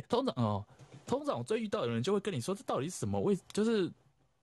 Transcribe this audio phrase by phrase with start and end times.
[0.00, 0.64] 哎，通常哦，
[1.06, 3.20] 通常我最遇到的人就会跟你说，这到底是什么？
[3.20, 3.92] 为就是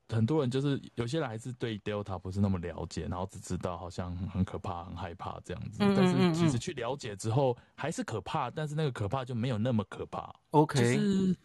[0.10, 5.78] 很多人就是有些人还是对 Delta 不是那么了解，然后只知道好像很可怕、很害怕这样子。
[5.80, 10.34] 嗯嗯嗯，但是其实去了解之后还是可怕，但是那个可怕就没有那么可怕。
[10.52, 11.36] OK，就是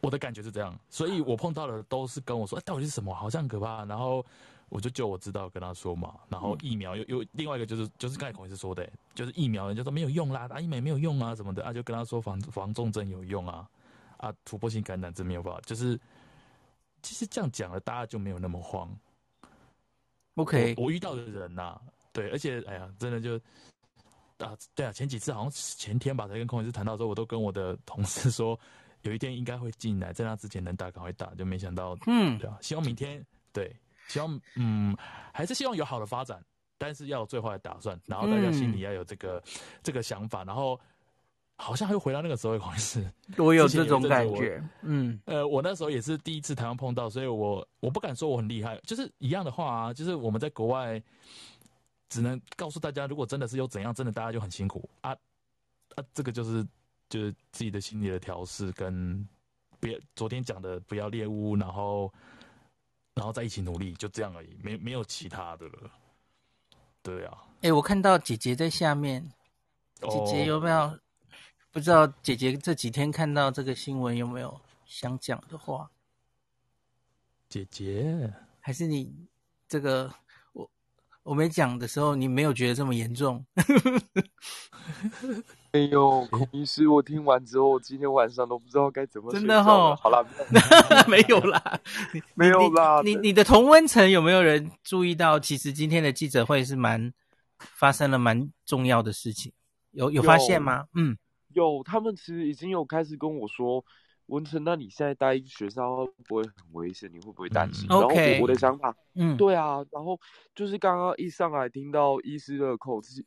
[0.00, 3.14] 我的感觉是这样，所以我碰到的都是跟我说，哎，到底是什么？
[3.14, 3.84] 好像很可怕。
[3.84, 4.24] 然后。
[4.72, 13.68] 我就就我知道跟他说嘛，然后疫苗又又另外一个就是就是刚才孔医师说的，就是疫苗人家说没有用啦，打疫苗没有用啊什么的啊，就跟他说防防重症有用啊，
[14.16, 16.00] 啊突破性感染真没有办法，就是
[17.02, 18.90] 其实这样讲了，大家就没有那么慌。
[20.36, 23.36] OK，我，我遇到的人呐、啊，对，而且哎呀，真的就
[24.38, 28.58] 啊对啊，前几次好像前天吧才跟孔医师谈到说，我都跟我的同事说，
[29.02, 33.70] 有一天应该会进来，在那之前能打赶快打，就没想到，嗯，对啊，希望明天对。
[34.08, 34.96] 希望嗯，
[35.32, 36.42] 还是希望有好的发展，
[36.76, 40.78] 但是要有最坏的打算，然后大家心里要有这个、嗯、这个想法，然后
[41.56, 51.00] 好像又回到那个时候，好像是我有这种感觉，嗯，呃，我那时候也是第一次台湾碰到，所以我我不敢说我很厉害，就是一样的话啊，就是我们在国外
[52.08, 55.16] 只能告诉大家，如果真的是有怎样，真的大家就很辛苦啊
[55.94, 56.66] 啊，这个就是
[57.08, 59.26] 就是自己的心理的调试跟
[59.78, 62.12] 别昨天讲的不要猎物，然后。
[63.14, 65.90] 然后再一起努力，就这样而已，没没有其他的了。
[67.02, 69.32] 对啊，哎、欸，我看到姐姐在下面，
[70.00, 70.76] 姐姐有没有？
[70.76, 71.00] 哦、
[71.70, 75.90] 不知道姐姐这几天看到这个新闻有没有想讲的话？
[77.48, 79.12] 姐姐，还是你
[79.68, 80.12] 这个？
[81.24, 83.46] 我没讲的时候，你没有觉得这么严重？
[85.72, 89.32] 没有，孔医师，我听完之后，今天晚上都不知道该怎么。
[89.32, 90.22] 真的齁，好啦，
[91.08, 91.80] 没有啦，
[92.34, 93.00] 没有啦。
[93.02, 95.40] 你 你，你的同温层有没有人注意到？
[95.40, 97.10] 其实今天的记者会是蛮
[97.58, 99.50] 发生了蛮重要的事情，
[99.92, 100.84] 有有发现吗？
[100.94, 101.16] 嗯，
[101.54, 103.82] 有，他们其实已经有开始跟我说。
[104.26, 107.10] 文成，那你现在待学校会不会很危险？
[107.12, 107.86] 你会不会担心？
[107.90, 108.08] 嗯、然后
[108.40, 110.18] 我的想法，嗯，对啊，然后
[110.54, 113.22] 就是刚刚一上来听到医师的口气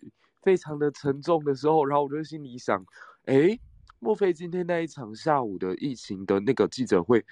[0.45, 2.85] 非常的沉重的时候，然后我就心里想，
[3.25, 3.59] 哎，
[3.99, 7.25] 莫非今天那一场下午的疫情的那个记者会，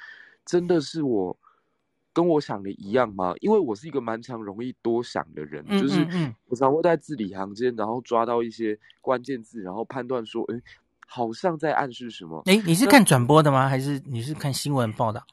[0.43, 1.37] 真的是我
[2.11, 3.35] 跟我想的一样吗？
[3.39, 10.59] 因为我是一个蛮常容易多想的人，嗯嗯嗯，就是我常会在字里行间，然后抓到一些关键字，然后判断说，哎。
[11.05, 12.41] 好像在暗示什么？
[12.47, 13.69] 哎，你是看转播的吗？
[13.69, 15.23] 还是你是看新闻报道？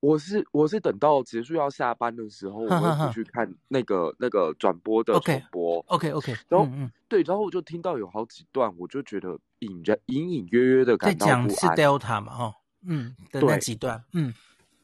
[0.00, 5.84] 我是我是等到结束要下班的时候，我会 去看那个那个转播的重播。
[5.88, 11.48] OK OK，然后嗯对，然后我就听到有好几段，我就觉得隐隐隐约约的感到不安。
[11.48, 12.32] 在讲是 Delta 嘛？
[12.32, 14.32] 哈，嗯，对那几段，嗯，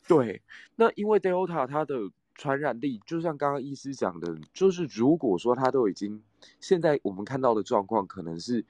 [0.07, 0.43] 对。
[0.77, 1.95] 那因为 Delta 它的
[2.35, 6.23] 传染力，就像刚刚医师讲的，就是如果说它都已经
[6.61, 8.65] 现在我们看到的状况，可能是。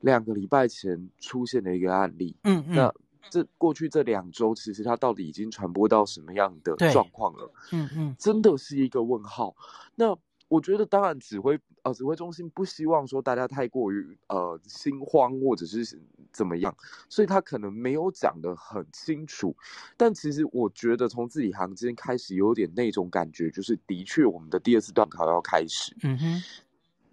[0.00, 2.94] 两个礼拜前出现的一个案例，嗯，嗯，那
[3.30, 7.50] 这过去这两周，其实它到底已经传播到什么样的状况了？
[7.72, 9.54] 嗯嗯，真的是一个问号。
[9.94, 10.16] 那
[10.48, 15.98] 我觉得，当然指挥呃指挥中心不希望说大家太过于呃心慌或者是
[16.32, 16.74] 怎么样，
[17.08, 19.56] 所以他可能没有讲得很清楚。
[19.96, 25.96] 但其实我觉得，从自己行间开始有点那种感觉，就是的确我们的第二次段考要开始。
[26.02, 26.42] 嗯哼，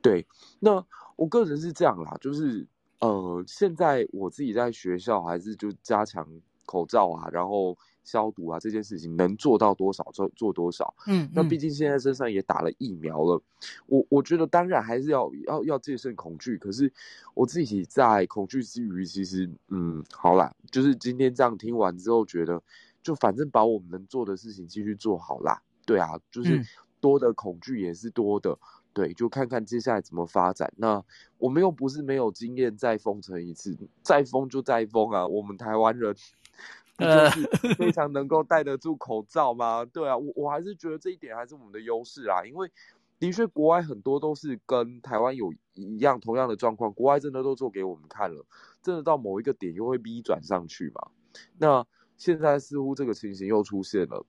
[0.01, 0.27] 对。
[0.59, 0.85] 那
[1.15, 2.67] 我个人是这样啦，就是。
[3.03, 6.25] 呃，现在我自己在学校还是就加强
[6.65, 10.93] 口罩啊，然后消毒啊，这件事情能做到多少做做多少。
[11.07, 13.41] 嗯，嗯，那毕竟现在身上也打了疫苗了，
[13.87, 16.57] 我我觉得当然还是要要要戒慎恐惧。
[16.57, 16.89] 可是
[17.33, 22.61] 我自己在恐惧之余，其实嗯，好啦，就是今天这样听完之后，觉得
[23.01, 25.61] 就反正把我们能做的事情继续做好啦。
[25.85, 26.65] 对啊，就是
[27.01, 28.57] 多的恐惧也是多的。
[28.93, 30.71] 对，就看看接下来怎么发展。
[30.77, 31.03] 那
[31.39, 35.25] 我们又不是没有经验，再封城一次，再封就再封啊。
[35.25, 36.15] 我们台湾人
[36.95, 39.83] 不就是非常 能够戴得住口罩吗？
[39.83, 42.45] 对啊，我我还是觉得这一点还是我们的优势啊。
[42.45, 42.69] 因为
[43.17, 48.45] 的确，国外很多都是跟台湾有一样同样的状况，国外真的都做给我们看了，
[48.83, 51.07] 真的到某一个点又会逼转上去嘛。
[51.57, 51.83] 那
[52.15, 54.23] 现在似乎这个情形又出现了，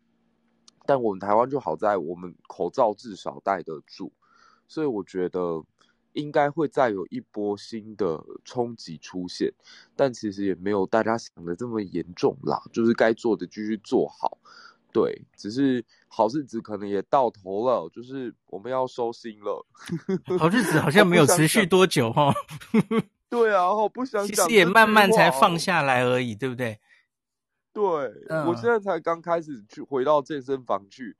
[0.86, 4.10] 但我们台湾就好在我们口罩至少戴得住。
[4.66, 5.62] 所以我觉得
[6.12, 9.52] 应该会再有一波新的冲击出现，
[9.96, 12.62] 但其实也没有大家想的这么严重啦。
[12.72, 14.38] 就是该做的继续做好，
[14.92, 19.66] 对，只是好日子可能也到头了，就是我们要收心了。
[20.38, 22.32] 好日子好像没有持续多久哈。
[23.28, 24.46] 对啊，我不想讲。
[24.46, 26.78] 其实也慢慢才放下来而已，对不对？
[27.74, 27.82] 对，
[28.28, 31.16] 嗯、我现在才刚开始去回到健身房去，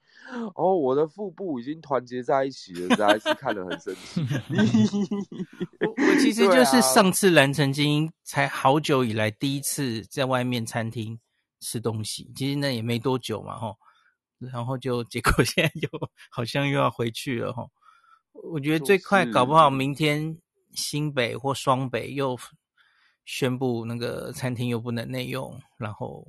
[0.55, 4.21] 哦，我的腹部已经团结在一起了，实在是看得很生气。
[5.85, 11.19] 我我其实就是上次蓝城精英才好久以来第一次在外面餐厅
[11.59, 13.77] 吃东西，其实那也没多久嘛，吼，
[14.39, 15.89] 然后就结果 现在又
[16.31, 17.69] 好像又要回去了，吼。
[18.33, 20.39] 我觉得最快搞不好明天
[20.73, 22.39] 新北或双北又
[23.25, 26.25] 宣布那个餐厅又不能内用，然后。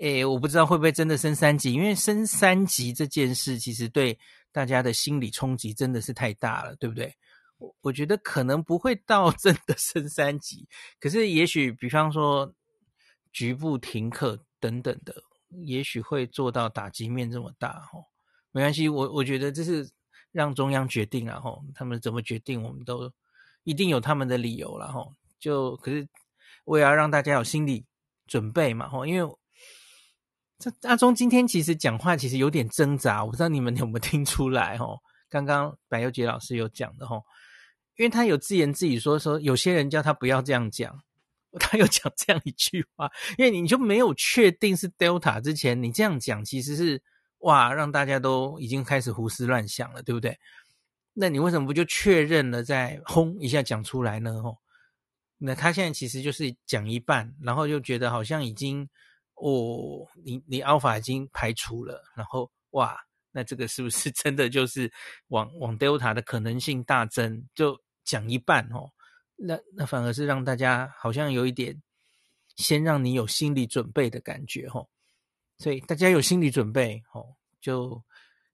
[0.00, 4.18] 诶，我不知道会不会真的升三级，因为升三级这件事其实对
[4.50, 7.14] 大家的心理冲击真的是太大了，对不对？
[7.58, 10.66] 我我觉得可能不会到 真的升三级，
[10.98, 12.50] 可是也许比方说
[13.30, 15.14] 局部停课等等的，
[15.50, 18.02] 也许会做到打击面这么大哦。
[18.52, 19.86] 没关系，我我觉得这是
[20.32, 23.12] 让中央决定了吼，他们怎么决定，我们都
[23.64, 25.14] 一定有他们的理由了吼。
[25.38, 26.08] 就可是
[26.64, 27.84] 我也要让大家有心理
[28.26, 29.36] 准备嘛吼，因为。
[30.60, 34.98] 这阿中今天其实讲话其实有点挣扎，我不知道你们 有没有听出来哦。
[35.30, 37.22] 刚刚白幼杰老师有讲的哦，
[37.96, 41.02] 因为他有自言自语说说，有些人叫他不要这样讲，
[41.58, 47.02] 他有讲这样一句话，因为你就没有确定是 Delta 之前，你这样讲其实是
[47.38, 50.38] 哇，让大家都已经开始胡思乱想了，对不对？
[51.14, 54.32] 那你为什么不就确认了再轰一下讲出来呢？
[54.44, 54.58] 哦，
[55.38, 58.86] 那他现在其实就是讲一半，然后就觉得好像已经。
[59.40, 62.96] 哦，你你 Alpha 已经排除了，然后哇，
[63.32, 64.92] 那这个是不是 真的就是
[65.28, 67.48] 往往 Delta 的可能性大增？
[67.54, 68.90] 就讲一半哦，
[69.36, 71.80] 那那反而是让大家好像有一点
[72.56, 74.86] 先让你有心理准备的感觉哦，
[75.58, 78.02] 所以大家有心理准备哦，就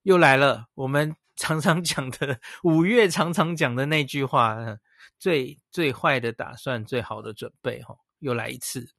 [0.02, 4.56] 又来了，我们常常 讲的五月常常讲的那句话，
[5.18, 8.95] 最最坏的打算，最好的准备哦，又来一次。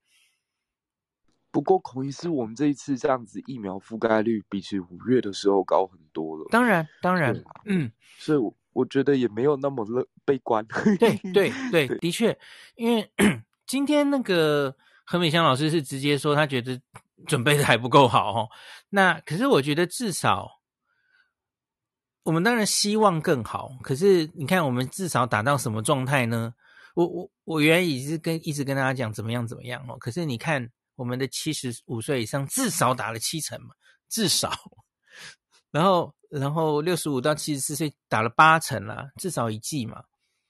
[1.57, 6.45] 不过孔医师，我们这一次这样子疫苗覆盖率比起五月的时候高很多了。
[6.51, 10.63] 当然，当然，啊、嗯，所以我觉得也没有那么乐悲观。
[10.99, 12.37] 对对 对，的确，
[12.75, 13.11] 因为
[13.65, 16.79] 今天那个何美香老师是直接说他觉得
[17.25, 18.49] 准备的还不够好哦。
[18.89, 20.61] 那可是我觉得至少
[22.21, 23.71] 我们当然希望更好。
[23.81, 26.53] 可是你看，我们至少达到什么状态呢？
[26.93, 29.97] 我我我原来也是跟一直跟大家讲怎么样怎么样哦。
[29.97, 30.69] 可是你看。
[30.97, 33.73] 我们的七十五岁以上至少打了七成嘛，
[34.09, 34.51] 至少，
[35.71, 40.03] 然后然后六十五到七十四岁打了八成啦，至少一剂嘛，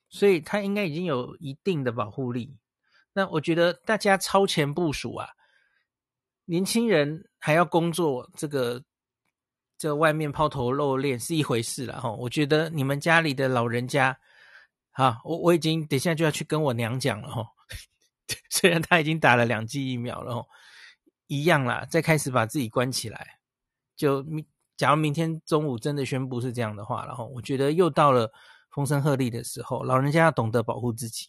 [0.10, 2.58] 所以他应该已经有一定的保护力。
[3.12, 5.28] 那我觉得大家超前部署啊，
[6.46, 8.82] 年轻人还要工作，这个
[9.78, 12.10] 这外面抛头露脸是一回事了哈。
[12.12, 14.18] 我觉得你们家里的老人家，
[14.92, 17.46] 啊，我我已经等下就要去跟我娘讲了哈。
[18.50, 20.46] 虽然他已经打了两剂疫苗了，哦，
[21.28, 23.40] 一样啦，再开始把自己关起来。
[23.96, 24.46] 就明，
[24.76, 28.32] 假如明天中午真的宣布是这样的话，然后我觉得又到了
[28.70, 31.28] 风声鹤唳的时候，老人家要懂得保护自己。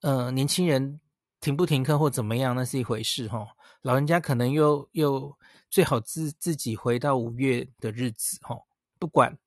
[0.00, 1.00] 呃，年轻人
[1.40, 3.46] 停不停课或怎么样，那是一回事哈。
[3.82, 5.36] 老人家可能又又
[5.70, 8.56] 最好自自己回到五月的日子哈，
[8.98, 9.38] 不管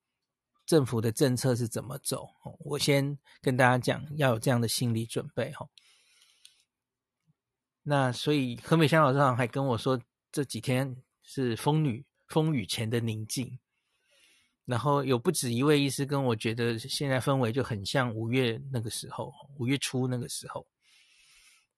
[0.64, 2.26] 政府的政策是怎么走，
[2.60, 5.68] 我先跟大家讲，要有这样的心理准备哈。
[7.82, 10.00] 那所以何美香老师好像还跟我说，
[10.30, 13.58] 这几天是风雨风雨前的宁静。
[14.64, 20.64] 然后有不止一位医师跟我觉得，现在氛围就很像五月那个时候，五月初那个时候。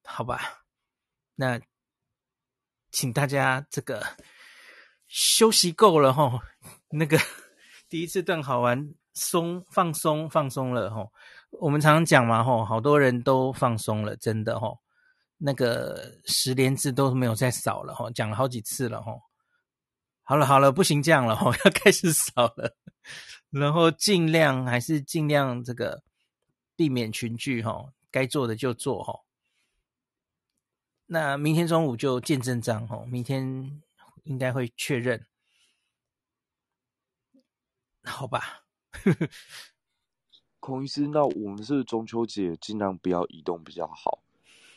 [0.03, 0.63] 好吧，
[1.33, 1.59] 那
[2.91, 4.05] 请大家这个
[5.07, 6.39] 休息够了哈，
[6.91, 7.17] 那个
[7.89, 11.07] 第一次段考完松放松放松了哈。
[11.59, 14.77] 我们常常讲嘛哈，好多人都放松了，真的哈。
[15.37, 19.13] 那个十连字都没有再扫了哈，讲了好几次了哈。
[20.23, 22.75] 好了好了，不行这样了哈，要开始扫了。
[23.51, 26.03] 然后尽量还是尽量这个
[26.75, 29.21] 避免群聚哈，该做的就做哈。
[31.05, 33.81] 那明天中午就见真章哈，明天
[34.23, 35.23] 应该会确认，
[38.03, 38.65] 好吧？
[40.59, 44.24] 孔医师，那我们是中秋节尽量不要移动比较好。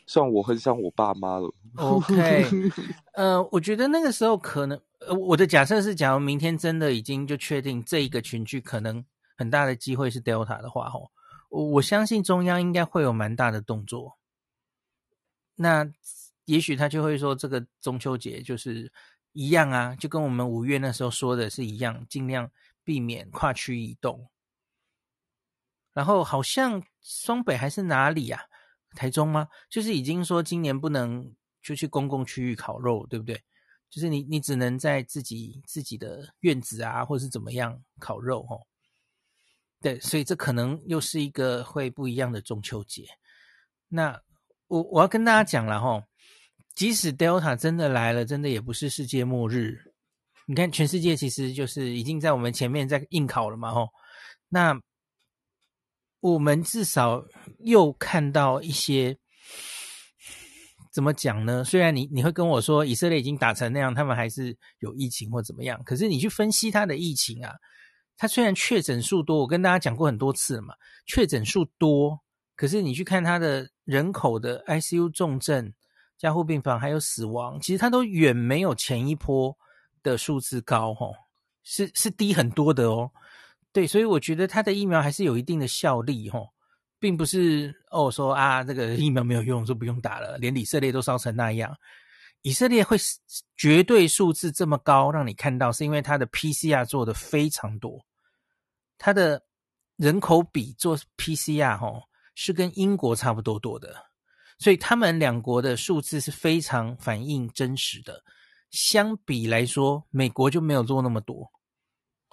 [0.09, 1.55] 算我很想我爸妈了。
[1.77, 2.47] OK，
[3.13, 9.05] 呃，我觉得那个时候可能，呃，我的假设是，假如明天真的已经就确定这一个群聚可能
[9.37, 11.11] 很大的机会是 Delta 的话，吼，
[11.51, 14.17] 我我相信中央应该会有蛮大的动作。
[15.57, 15.87] 那
[16.47, 18.91] 也许他就会说，这个中秋节就是
[19.33, 22.51] 一样啊，就跟我们五月那时候说的是一样，尽量
[22.83, 24.31] 避免跨区移动。
[25.93, 28.47] 然后好像双北还是哪里呀？
[28.95, 29.49] 台中吗？
[29.71, 33.41] 就是已经说今年不能就去公共区域烤肉，对不对？
[33.91, 38.61] 就是你你只能在自己自己的院子啊，或是怎么样烤肉哦。
[39.81, 43.07] 对，所以这可能又是一个会不一样的中秋节。
[43.89, 44.21] 那
[44.67, 46.03] 我我要跟大家讲了哈，
[46.75, 49.95] 即使 Delta 真的来了，真的也不是世界末日。
[50.47, 53.89] 你看，全世界其实就是已经在我们前面在应考了嘛吼。
[54.49, 54.79] 那
[56.21, 57.25] 我们至少
[57.61, 59.17] 又看到一些，
[60.93, 61.63] 怎么讲呢？
[61.63, 67.53] 虽然你你会跟我说以色列已经打成那样，他们还是有疫情或怎么样，可是你去分析他的疫情啊。
[68.21, 70.75] 它虽然确诊数多，我跟大家讲过很多次了嘛，
[71.07, 72.19] 确诊数多，
[72.57, 75.73] 可是你去看它的人口的 ICU 重症、
[76.19, 79.57] 加护病房还有死亡，其实它都远没有前一波
[80.03, 81.15] 的数字高，吼，
[81.63, 83.13] 是是低很多的哦。
[83.73, 86.49] 对，所以我觉得它的疫苗还是有一定的效力，吼，
[86.99, 91.77] 并不是哦说啊这个疫苗没有用，说不用打了，连以色列都烧成那样。
[92.43, 92.97] 以色列会
[93.57, 98.05] 绝对数字这么高，让你看到是因为它的 PCR 做的非常多。
[98.97, 99.43] 它的
[99.97, 102.01] 人口比做 PCR 齁，
[102.37, 103.95] 是跟英国差不多多的，
[104.59, 108.23] 所以他们两国的数字是非常反映真实的。
[108.71, 111.51] 相比来说，美国就没有做那么多，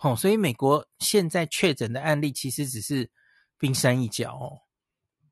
[0.06, 3.10] 哦，所以美国现在确诊的案例其实只是
[3.58, 4.62] 冰山一角哦。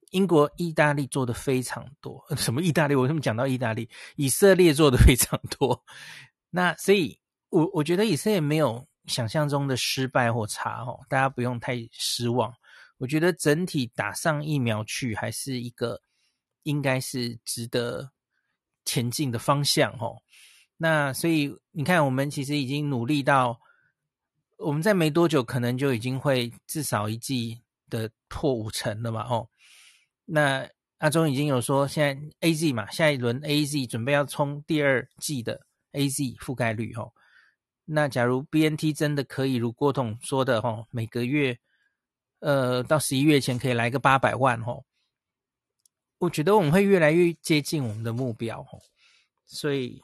[0.09, 2.95] 英国、意大利做的非常多，什么意大利？
[2.95, 3.89] 我怎么讲到意大利？
[4.15, 5.83] 以色列做的非常多。
[6.49, 8.85] 那所以我我觉得以色列没有。
[9.05, 12.53] 想象中的失败或差哦，大家不用太失望。
[12.97, 16.01] 我觉得整体打上疫苗去还是一个
[16.61, 18.09] 应该是值得
[18.85, 20.15] 前进的方向哦。
[20.77, 23.59] 那所以你看，我们其实已经努力到，
[24.57, 29.47] 我们在没多久可能就已经会至少一季的破五成了嘛哦。
[30.25, 30.67] 那
[30.99, 35.59] 阿中已经有说，现在 AZ 嘛，下一轮 AZ 准备要冲第二季的
[35.91, 37.11] AZ 覆盖率哦。
[37.85, 41.59] 那假如 BNT 真的可以如郭董说的哦，每个月，
[42.39, 44.85] 呃，到十一月前可以来个八百万哦，
[46.19, 48.79] 我觉得我们会越来越接近我们的目标齁，
[49.45, 50.01] 所以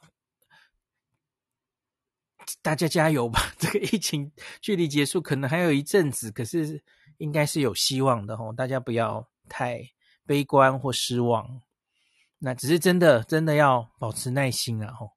[2.62, 3.51] 大家加油吧！
[3.60, 6.84] 这个疫情距离结束可能还有一阵子，可是
[7.18, 9.82] 应该是有希望的哦，大家不要太
[10.25, 11.62] 悲观或失望。
[12.39, 15.12] 那只是真的，真的要保持耐心啊齁。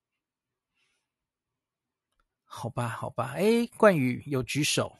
[2.45, 4.99] 好吧，好吧，哎，冠宇有举手。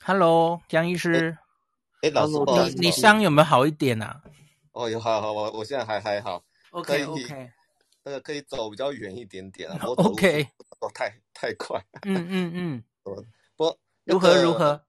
[0.00, 1.36] Hello，江医师。
[2.02, 4.22] 哎，老师，你你伤有没有好一点啊？
[4.72, 6.44] 哦，有好好，我我现在还还好。
[6.70, 7.50] OK OK，
[8.06, 9.76] 那个可以走比较远一点点啊。
[9.98, 10.48] OK，
[10.78, 11.84] 哦，太太快。
[12.02, 12.84] 嗯嗯嗯。
[13.56, 14.80] 不，如何如何？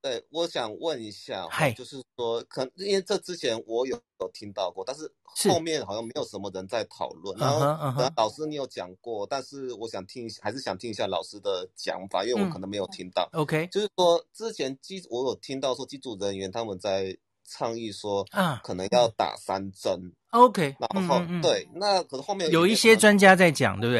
[0.00, 7.38] 对，我想问一下，嗨，就是说，可能因为这之前我有有听到过，但是后面好像没有什么人在讨论。
[7.38, 13.28] 然后老师你有讲过，但是我想听，还是想听一下老师的讲法，因为我可能没有听到。
[13.32, 20.12] OK，就是说之前机我有听到说机组人员他们在倡议说啊，可能要打三针。
[20.30, 23.94] OK，然后对，那可是后面有一些专家在讲，对不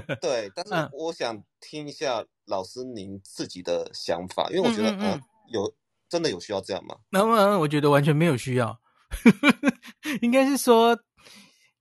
[0.00, 0.16] 对？
[0.20, 5.20] 对，但是我想听一下老师您自己的想法，因为我觉得嗯。
[5.50, 5.74] 有
[6.10, 6.94] 真的有需要这样吗？
[7.08, 8.78] 那么我觉得完全没有需要，
[10.20, 10.98] 应该是说，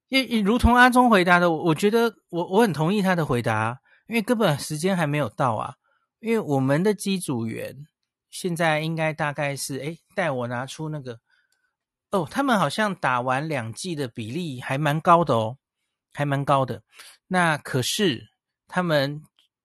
[0.07, 5.73] 也也如同阿中回答的，我觉得我我很同意他的回答，因为根本时间还没有到啊。
[6.19, 7.75] 因为我们的机组员
[8.29, 11.19] 现在应该大概是，哎，带我拿出那个，
[12.11, 15.57] 哦，他们好像打完两剂的比例还蛮高的哦，
[16.13, 16.83] 还蛮高的。
[17.27, 18.29] 那可是
[18.67, 19.21] 他们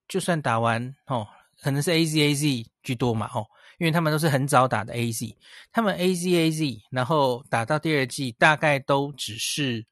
[0.08, 1.26] 就算打完哦，
[1.60, 3.46] 可能是 AZAZ 居多嘛，哦。
[3.78, 5.34] 因为他们都是很早打的 AZ，
[5.72, 9.84] 他们 AZ AZ，然后打到第二季大概都只是，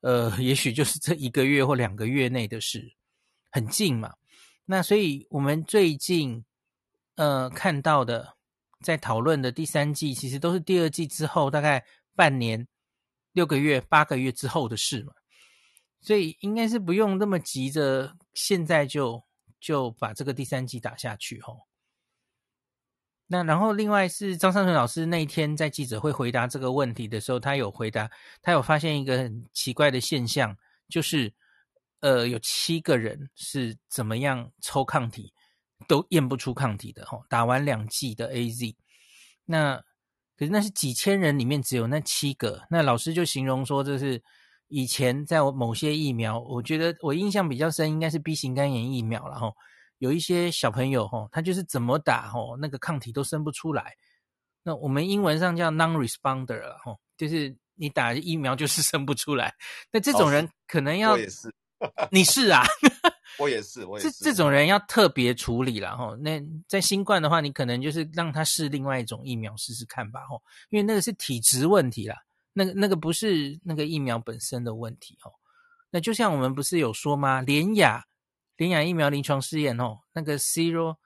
[0.00, 2.94] 呃， 也许就是这一个月或两个月内的事，
[3.50, 4.14] 很近嘛。
[4.64, 6.42] 那所以我们最近
[7.16, 8.36] 呃看到的，
[8.80, 12.66] 在讨论的第三季，其实都是第二季之后大概半年、
[13.32, 15.12] 六个月、八个月之后的事嘛。
[16.00, 19.22] 所以应该是不用那么急着现在就
[19.60, 21.66] 就把这个第三季打下去吼。
[23.28, 28.08] 那然后，另外是张上淳老师那一天在记者会回答这个问题的时候，他有回答，
[28.40, 30.56] 他有发现一个很奇怪的现象，
[30.88, 31.34] 就是，
[31.98, 35.32] 呃，有七个人是怎么样抽抗体
[35.88, 38.74] 都验不出抗体的哈，打完两剂的 AZ，
[39.44, 39.76] 那
[40.36, 44.22] 可是那是几千人里面只有那七个，那老师就形容说这是
[44.68, 49.52] 以前在某些疫苗，我觉得我印象比较深应该是 B 型肝炎疫苗了哈。
[49.98, 53.94] 有一些小朋友吼，他就是怎么打吼，那个抗体都生不出来。
[54.62, 59.54] 那我们英文上叫 non-responder 了吼，就是你打疫苗就是 生不出来。
[59.90, 61.54] 那这种人可能要，我也是，
[62.12, 62.62] 你是啊，
[63.38, 64.10] 我也是，我也是。
[64.12, 66.16] 这这种人要特别处理了哈。
[66.20, 70.40] 那在新冠的话，你可能就是让他试另外一种疫苗试试看吧哈，
[70.70, 72.16] 因为那个是体质问题啦，
[72.52, 75.30] 那个那个不是那个疫苗本身的问题哈。
[75.90, 77.40] 那就像我们不是有说吗？
[77.40, 78.04] 联雅
[78.56, 80.96] 联雅疫苗临床试验哦，那个 zero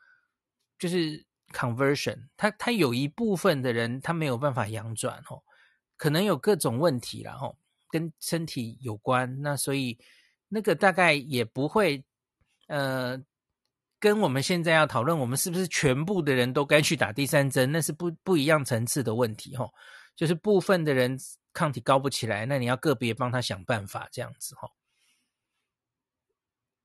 [0.79, 5.43] 就是 conversion，它它有一部分的人他没有办法阳转哦，
[5.97, 7.57] 可能有各种问题啦哦，
[7.91, 9.43] 跟身体有关。
[9.43, 9.99] 那所以
[10.49, 12.03] 那个大概也不会
[12.71, 13.21] 呃，
[13.99, 19.75] 跟我们现在要讨论我们是不是全部的人都该去打第三针，那是不不一样层次的问题吼，
[20.15, 21.19] 就是部分的人
[21.53, 24.71] 抗体高不起来，那你要个别帮他想办法这样子吼。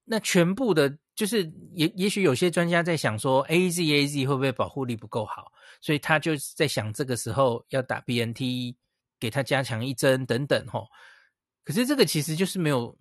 [0.05, 5.51] 那全部的，就是也也许有些专家在想说，AZ AZ 会不会保护力不够好，
[5.81, 8.75] 所以他就在想这个时候要打 BNT，
[9.19, 10.87] 给他加强一针等等吼。
[11.63, 12.97] 可是这个其实就是没有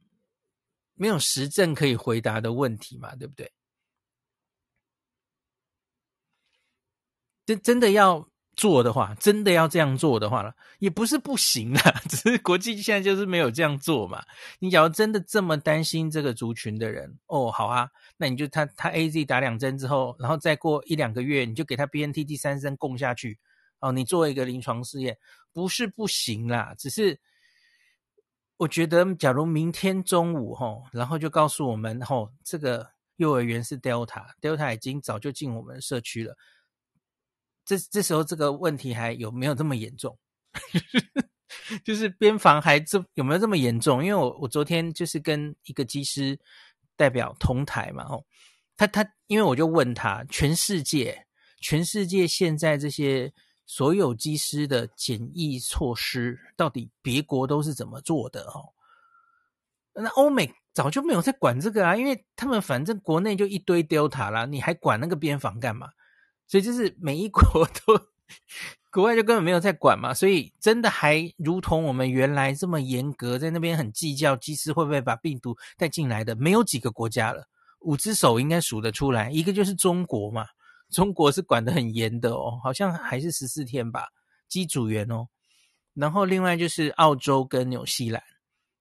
[0.94, 3.52] 没有实证可以回答的问题嘛，对不对？
[7.46, 8.28] 真真的要。
[8.56, 14.22] 做的话，真的要这样做的话了，也不是不行啦， 只是国际现在就是没有这样做嘛。
[14.60, 23.36] 你假如真的这么担心这个族群的人，哦，好啊，那你就他他 AZ 打两针之后，然后再过一两个月，你就给他 BNT 第三针供下去，
[23.80, 25.18] 哦，你做一个临床试验，
[25.52, 27.18] 不是不行啦，只是
[28.56, 36.36] 我觉得，假如明天中午吼，然后就告诉我们吼，这个幼儿园是 Delta，Delta 已经早就进我们社区了。
[37.64, 40.18] 这这时候这个问题还有没有这么严重？
[41.84, 44.04] 就是边防还这有没有这么严重？
[44.04, 46.38] 因为我我昨天就是跟一个机师
[46.96, 48.24] 代表同台嘛，哦，
[48.76, 51.26] 他他因为我就问他，全世界
[51.60, 53.32] 全世界现在这些
[53.66, 58.42] 所有机师的检疫措施，到底别国都是怎么做的？
[58.42, 58.72] 哦，
[59.94, 65.88] 那欧美早就没有在管这个啊，因为他们反正国内就一堆 Delta 啦，你还管那个边防干嘛？
[66.46, 67.42] 所以就是每一国
[67.86, 67.98] 都，
[68.90, 77.48] 国外就根本没有在管嘛，所以真的还如同我们原来这么严格，在那边很计较机师会不会把病毒带进来的，没有几个国家了，
[77.80, 80.46] 五只手应该数得出来，一个就是中国嘛，
[80.94, 84.08] 中国是管得很严的哦，好像还是十四天吧，
[84.48, 85.28] 机组员哦，
[85.92, 88.22] 然后另外就是澳洲跟纽西兰，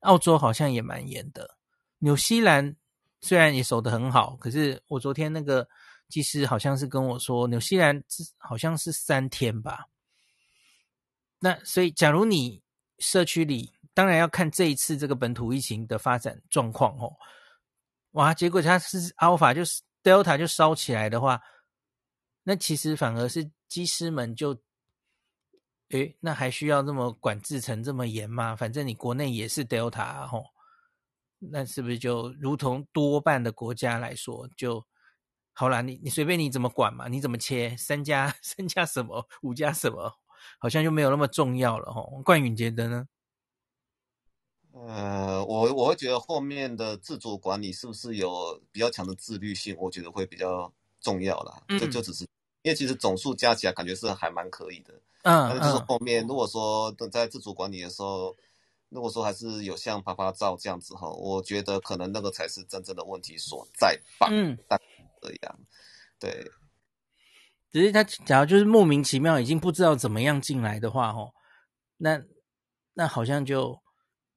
[0.01, 1.57] 澳洲好像也蛮严的，
[1.97, 2.75] 纽西兰
[3.21, 5.67] 虽然也守得很好，可是我昨天那个。
[6.09, 8.03] 技师好像是跟我说，纽西兰
[8.37, 9.87] 好像是三天吧。
[11.39, 12.61] 那所以，假如你
[12.99, 17.11] 社区里，当然要看这一次这个本土疫情的发展状况哦。
[18.11, 21.41] 哇，结果它是 Alpha 就是 Delta 就烧起来的话，
[22.43, 24.61] 那其实反而是机师们就，
[25.89, 28.55] 诶，那还需要这么管制成这么严吗？
[28.55, 30.45] 反正你国内也是 Delta 啊，吼，
[31.39, 34.85] 那是不是就如同多半的国家来说就？
[35.55, 40.11] 好啦，你你随便你怎么管嘛，你怎么切三加 三加什么五加什么，
[40.57, 42.23] 好像就没有那么重要了齁。
[42.23, 43.07] 冠宇觉得呢？
[44.71, 51.61] 呃，我我会觉得后面的自主管理是不是有比较强的自律性，我觉得会比较重要啦。
[51.67, 52.23] 嗯，就就只是
[52.63, 54.93] 因为其实总数加起来感觉是还蛮可以的。
[55.21, 58.35] 嗯，但是就是后面如果说等在自主管理的时候，
[58.89, 64.27] 如果说还是有像啪啪照这样子哈，我觉得可能那个才是真正的问题所在吧。
[64.31, 64.57] 嗯。
[65.21, 65.59] 这样，
[66.19, 66.51] 对，
[67.71, 71.31] 只是他假如就是莫名其妙已经不知道怎么样进来的话，哦，
[71.95, 72.21] 那
[72.95, 73.79] 那好像就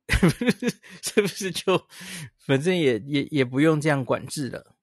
[1.03, 1.89] 是不是就
[2.47, 4.76] 反正也也也不用这样管制了。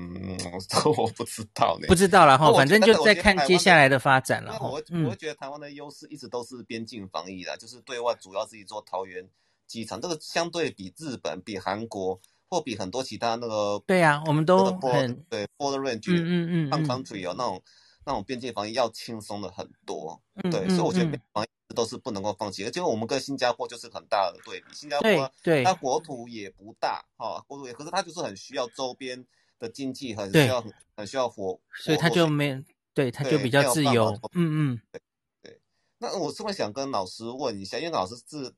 [0.00, 4.58] 嗯，这 我不知道呢，不知道了哈，反正就在看接下来的发展了。
[4.60, 9.28] 我我会觉得台湾的优势一直都是边境防疫的，就是对外主要自己做桃园
[9.66, 12.20] 机场，这个相对比日本、比韩国。
[12.48, 17.60] 或比很多其他那个对呀、啊，我们都很对 border range，嗯嗯嗯，country 哦，那种
[18.04, 22.64] 那种边境防疫要轻松的很多，嗯、对，所以我觉得边境防疫都是不能够放弃。
[22.64, 29.26] 而且我们跟新加坡就是很大的对比，新加坡对，对它国土也不大哈，国土也，可是它就是很需要周边
[29.58, 30.64] 的经济，很需要
[30.96, 32.62] 很，需要活，所以他就没
[32.94, 35.00] 对，他就比较自由，嗯嗯，对
[35.42, 35.60] 对。
[35.98, 38.52] 那我这么想跟老师问一下，因为老师是。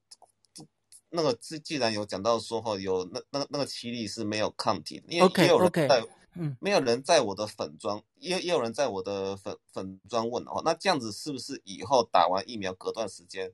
[1.11, 13.51] 那个既既然有讲到说哈，有那那那个七例是没有抗体的，因为也有人在，嗯，没有人在我的粉装，也也有人在我的粉粉装问哦，那这样子是不是以后打完疫苗隔段时间，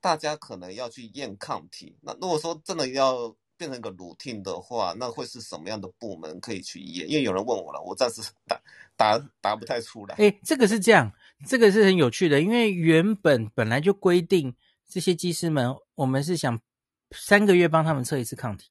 [0.00, 1.96] 大家可能要去验抗体？
[2.00, 7.08] 那如果说真的要变成个 routine 的话，那会是什么样的部门可以去验？
[7.08, 8.60] 因为有人问我了，我暂时 答
[8.94, 10.14] 答答不太出来。
[10.16, 11.10] 哎，这个是这样，
[11.46, 14.54] 这个是很有趣的，因为原本本来就规定
[14.86, 16.60] 这些技师们，我们是想
[17.12, 18.70] 三个月帮他们测一次抗体，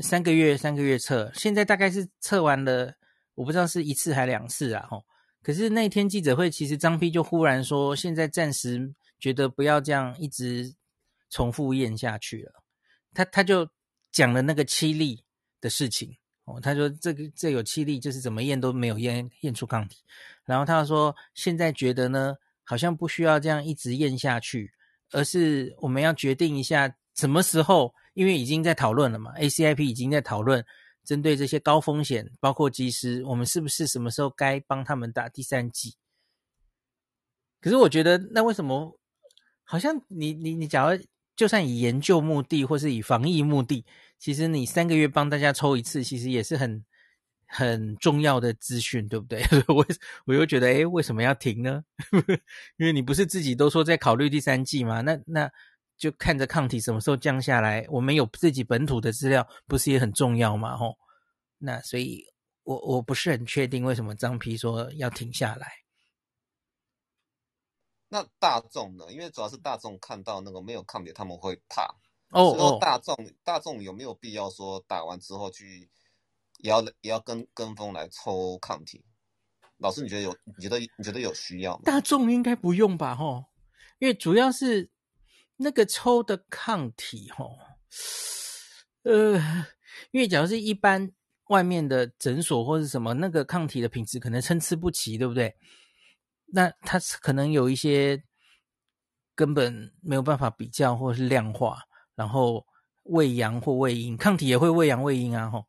[0.00, 2.94] 三个月三个月测，现在大概是测完了，
[3.34, 5.02] 我不知道是一次还两次啊，吼。
[5.42, 10.74] 可是那天记者会，其实张批就忽然说，现在暂时觉得不要这样一直
[11.30, 12.52] 重复验下去了。
[13.14, 13.66] 他他就
[14.18, 15.22] 讲了那个七例
[15.60, 16.12] 的事情
[16.44, 19.98] 哦，他说这个这有七例，就是怎么验都没有验验出抗体。
[20.44, 24.72] 然后他说现在觉得呢，好像不需要这样一直验下去，
[25.12, 30.64] 而是我们要决定一下什么时候，因为已经在讨论了嘛，ACIP 已经在讨论。
[31.04, 35.94] 针对这些高风险，包括机师，我们是不是什么时候该帮他们打第三剂？
[37.62, 38.98] 可是我觉得，那为什么
[39.64, 41.02] 好像你你你，假如
[41.38, 43.84] 就算以研究目的或是以防疫目的，
[44.18, 46.84] 其实你三个月帮大家抽一次，其实也是很
[47.46, 49.42] 很重要的资讯，对不对？
[49.68, 49.86] 我
[50.26, 51.84] 我又觉得，诶，为什么要停呢？
[52.76, 55.00] 因为你不是自己都说在考虑第三季吗？
[55.00, 55.50] 那那。
[55.98, 60.76] 就看着抗体什么时候降下来，我们有自己本土的资料，不是也很重要吗？
[60.76, 60.96] 吼，
[61.58, 62.22] 那所以
[62.62, 65.66] 我我不是很确定为什么张丕说要停下来。
[68.08, 69.04] 那大众呢？
[69.10, 71.84] 因为主要是大众看到那个没有抗体，他们会怕。
[72.30, 75.88] 哦哦，大众大众有没有必要说打完之后去
[76.58, 79.04] 也要也要跟跟风来抽抗体？
[79.78, 80.36] 老师，你觉得有？
[80.44, 81.82] 你觉得你觉得有需要吗？
[81.84, 83.14] 大众应该不用吧？
[83.14, 83.44] 吼，
[83.98, 84.90] 因为主要是。
[85.60, 87.58] 那个抽的抗体，吼，
[89.02, 89.36] 呃，
[90.12, 91.10] 因为假如是一般
[91.48, 95.52] 外面的诊所或者什么，那个抗体的品质可能参差不齐，对不对？
[96.52, 98.22] 那它可能有一些
[99.34, 101.82] 根本没有办法比较或是量化，
[102.14, 102.66] 然后
[103.04, 105.66] 喂阳或喂阴，抗体也会喂阳喂阴啊，吼。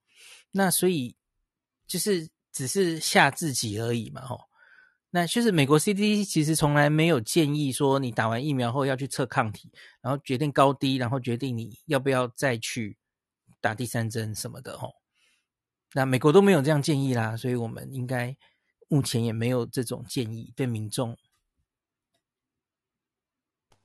[0.51, 1.15] 那所以
[1.85, 4.41] 就是只是吓自己而已嘛，吼。
[5.11, 12.95] 那就是美国 CDC 其实从来没有建议说你打完疫苗后要去测抗体，然后决定高低，然后决定你要不要再去
[13.59, 14.93] 打第三针什么的吼。
[15.93, 18.37] 那美国都没有这样建议啦，所以我们应该
[18.89, 21.17] 目前也没有这种建议对民众。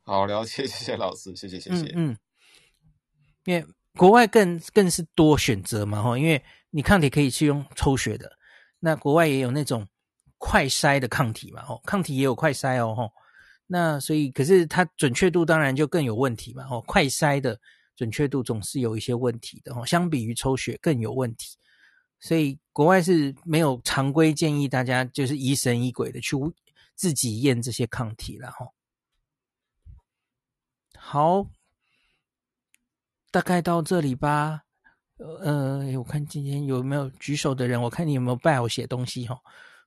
[0.02, 1.92] 好，了解，谢谢老师，谢谢，谢谢。
[1.94, 2.18] 嗯，嗯，
[3.44, 3.64] 因为
[3.96, 8.36] 国外更更是多选择嘛，哈，因为你抗体可以去用抽血的，
[8.80, 9.86] 那国外也有那种。
[10.36, 13.10] 快筛的抗体嘛，哦，抗体也有快筛哦，吼，
[13.66, 17.58] 那所以可是它准确度当然就更有问题嘛，哦，快筛的
[17.96, 21.56] 准确度总是有一些问题的，哦，相比于抽血更有问题，
[22.24, 26.34] 所以国外是没有常规建议大家就是疑神疑鬼的去
[26.94, 28.72] 自己验这些抗体了，吼。
[30.96, 31.50] 好，
[33.30, 34.64] 大概到这里吧，
[35.18, 39.42] 呃，我看今天有没有举手的人，我看你有没有拜我写东西，吼。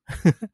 [0.05, 0.49] 呵呵，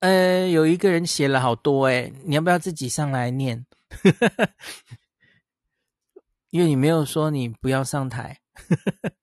[0.00, 3.64] 呃，有一个人写了好多诶，你要不要自己上来念？
[6.50, 8.42] 因为你没有说你不要上台。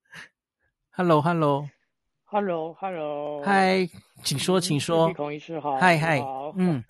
[0.91, 3.89] Hello，Hello，Hello，Hello，嗨，
[4.23, 5.13] 请说，请说。
[5.13, 6.19] 孔医师好，嗨嗨，
[6.55, 6.83] 嗯，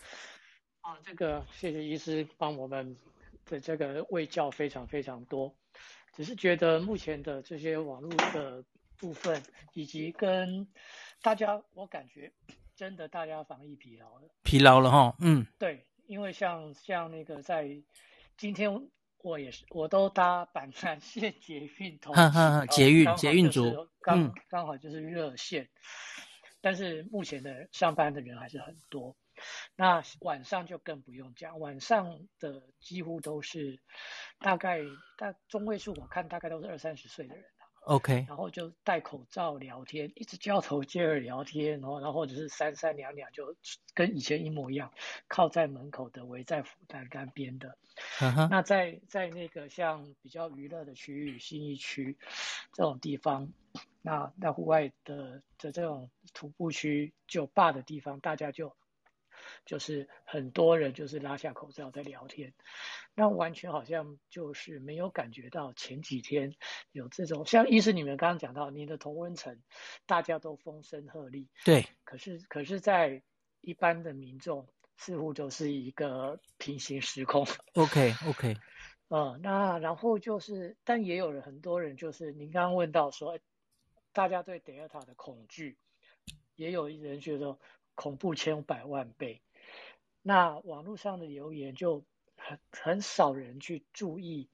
[0.82, 2.98] 啊，这个谢谢医师帮我们
[3.46, 5.56] 的这个卫教非常非常多，
[6.14, 8.64] 只是觉得目前的这些网络的。
[8.96, 9.42] 部分
[9.74, 10.66] 以及跟
[11.22, 12.32] 大家，我感觉
[12.74, 17.70] 真的大家防疫疲劳了，疲劳了哈，嗯，对，因为像像那个在
[18.38, 18.72] 今天
[19.24, 25.70] 我也是，我都搭板南线捷运通勤，捷运捷运组，刚刚好就是热线，嗯，
[26.60, 29.16] 但是目前的上班的人还是很多，
[29.78, 33.80] 那晚上就更不用讲，晚上的几乎都是
[34.40, 34.80] 大概
[35.18, 37.46] 大中位数，我看大概都是二三十岁的人。
[37.86, 43.56] OK，然后就戴口罩聊天，一直交头接耳聊天，然后然后或者是三三两两，就
[43.94, 44.92] 跟以前一模一样，
[45.28, 47.78] 靠在门口的，围在辅栏杆边的。
[48.20, 48.48] Uh -huh.
[48.50, 52.18] 那在在那个像比较娱乐的区域，信义区
[52.72, 53.52] 这种地方，
[54.02, 58.76] 那那户外的的这种徒步区、酒吧的地方，大家就。
[59.66, 62.54] 就是很多人就是拉下口罩在聊天，
[63.16, 66.56] 那完全好像就是没有感觉到前几天
[66.92, 69.62] 有这种像医师你们刚刚讲到，你的同温层
[70.06, 73.24] 大家都风声鹤唳，对，可是可是在
[73.62, 77.48] 一般的民众似乎就是一个平行时空。
[77.76, 78.58] OK OK，
[79.08, 83.40] 嗯，那然后就是，但也有人很多人就是您刚刚问到说，
[84.12, 85.78] 大家对 Delta 的恐惧，
[86.56, 87.58] 也有人觉得
[87.96, 89.42] 恐怖千百万倍。
[90.24, 92.04] 那网络上的留言就
[92.38, 94.50] 很很少人去注意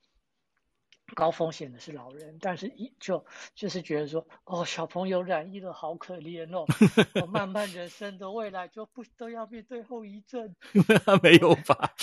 [1.15, 6.65] 高风险的是老人，但是一就就是觉得说，哦，小朋友染疫了，好可怜哦，
[7.21, 10.55] 我漫漫人生的未来就不都要面对后遗症？
[11.23, 11.95] 没有吧？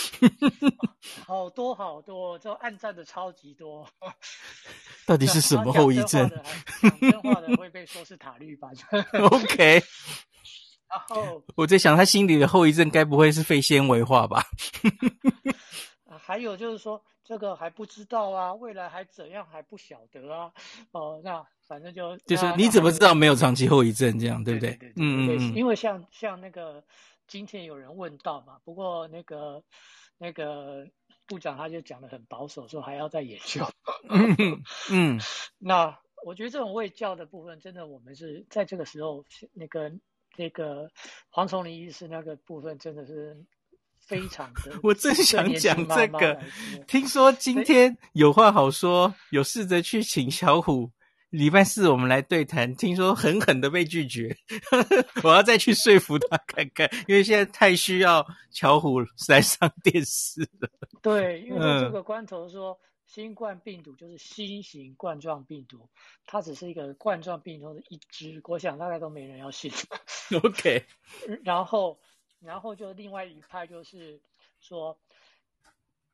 [1.25, 3.89] 好多好多，就暗赞的超级多。
[5.07, 6.29] 到底是什么后遗症？
[6.29, 8.71] 讲真话的会被说是塔绿吧。
[9.31, 9.83] OK。
[10.89, 14.43] 然后我在想，他心里的后遗症该不会是肺纤维化吧？
[16.19, 20.53] 还有就是说，这个还不知道啊，未来还怎样还不晓得啊。
[20.93, 24.19] 哦，那反正就就是你怎么知道没有长期后遗症？
[24.19, 24.71] 这样对不对？
[24.71, 25.55] 对对对，嗯嗯。
[25.55, 26.83] 因为像像那个
[27.29, 29.63] 今天有人问到嘛，不过那个
[30.19, 30.89] 那个
[31.27, 33.65] 部长他就讲的很保守，说还要再研究。
[34.09, 35.21] 嗯嗯。
[35.59, 39.93] 那我觉得这种未教的部分，真的我们是在这个时候那个。
[40.37, 40.91] 那个
[41.29, 43.37] 黄崇林医师那个部分真的是
[43.99, 46.41] 非常的， 我正想讲这个。
[46.87, 50.91] 听说今天有话好说，有试着去请小虎，
[51.31, 54.37] 礼拜四我们来对谈，听说狠狠的被拒绝。
[55.25, 60.69] 我要再去说服他看看，因为现在太需要巧虎来上电视了。
[61.03, 62.79] 对，因为这个关头说。
[63.07, 65.89] 嗯新冠病毒就是新型冠状病毒，
[66.27, 69.71] 它只是一个冠状病毒的一支，我想大概都没人要信。
[70.43, 70.85] OK，
[71.45, 71.99] 然后，
[72.41, 74.21] 然后就另外一派就是
[74.61, 74.99] 说，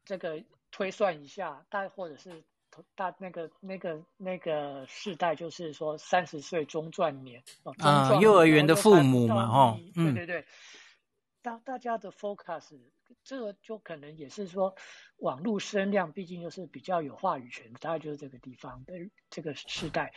[0.05, 2.44] 这个推算一下，大或者是
[2.94, 7.42] 大那个那个那个世代，就是说三十岁中壮年
[7.78, 10.44] 啊，幼儿园的父母嘛，哦，对对对，嗯、
[11.42, 12.78] 大大家的 focus。
[13.24, 14.74] 这个就可能也是说，
[15.18, 18.94] 网络声量毕竟就是比较有话语权，大概就是这个地方的
[19.28, 20.14] 这个时代，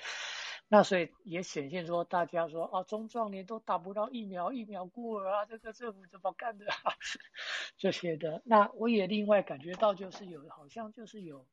[0.69, 6.93] 那所以也显现说，大家说啊，中壮年都打不到疫苗，疫苗孤儿啊，这个政府怎么干的啊？
[7.77, 8.41] 这些的。
[8.45, 11.45] 那我也另外感觉到，就是有好像就是有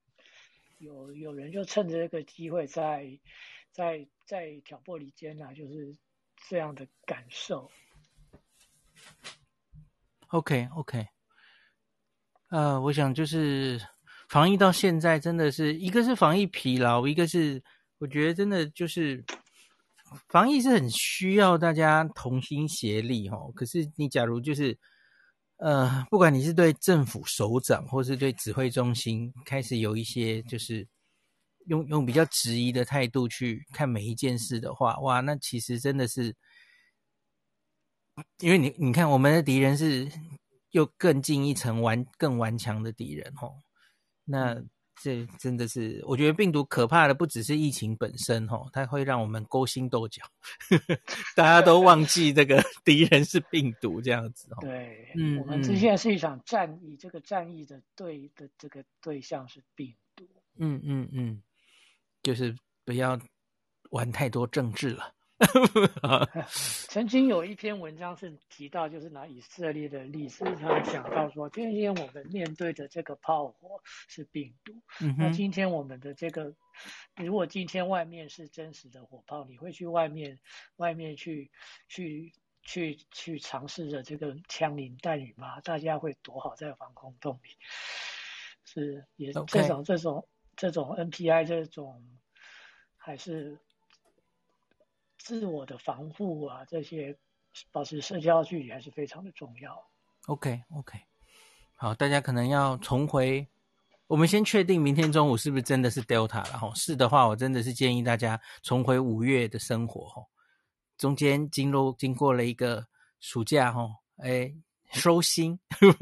[0.78, 3.18] 有有人就趁着这个机会在
[3.72, 5.98] 在在挑拨离间啊，就是
[6.48, 7.68] 这样的感受。
[10.32, 11.06] OK OK。
[12.48, 13.80] 呃，我想就是
[14.30, 17.62] 防疫到现在，真的是一个是防疫疲劳，一个是
[17.98, 19.22] 我觉得真的就是
[20.28, 23.52] 防疫是很需要大家同心协力齁。
[23.52, 24.78] 可是你假如就是
[25.58, 30.88] 呃，不管你是对政府首长，或是对指挥中心，开始有一些就是
[31.66, 36.34] 用用比较质疑的态度去看每一件事的话，哇，那其实真的是
[38.40, 40.11] 因为你你看我们的敌人是。
[40.72, 43.53] 又更进一层顽更顽强的敌人哦，
[44.25, 44.59] 那
[45.03, 50.22] 这真的是我觉得病毒可怕的不只是疫情本身哦，它会让我们勾心斗角，
[51.37, 54.57] 大家都忘记这个敌人是病毒这样子哦。
[54.62, 60.27] 对，嗯，我们这现在是一场战役，这个战役的对的这个对象是病毒。
[60.57, 61.42] 嗯嗯嗯，
[62.22, 63.20] 就是不要
[63.90, 65.12] 玩太多政治了。
[66.88, 74.72] 曾经有一篇文章是提到，就是拿以色列的例子，他讲到说，今天我们面对的这个炮火是病毒。
[75.00, 76.55] 嗯、那今天我们的这个，
[77.16, 80.38] 如果今天外面是真实的火炮，你会去外面
[80.76, 81.50] 外面去
[81.88, 85.61] 去去去尝试着这个枪林弹雨吗？
[85.61, 87.50] 大家会躲好在防空洞里？
[88.64, 89.85] 是也这种、okay.
[89.85, 92.02] 这种这种 NPI 这种
[92.96, 93.59] 还是？
[95.24, 97.16] 自我的防护啊，这些
[97.70, 99.80] 保持社交距离还是非常的重要。
[100.26, 100.98] OK OK，
[101.76, 103.46] 好，大家可能要重回。
[104.08, 106.72] 我们先确定明天中午是不是真的是 Delta 了哈？
[106.74, 110.22] 是的话，我真的是建议大家重回五月的生活哈。
[110.98, 112.87] 中间经过经过了一个
[113.20, 114.52] 暑假哈，哎，
[114.92, 115.58] 收心，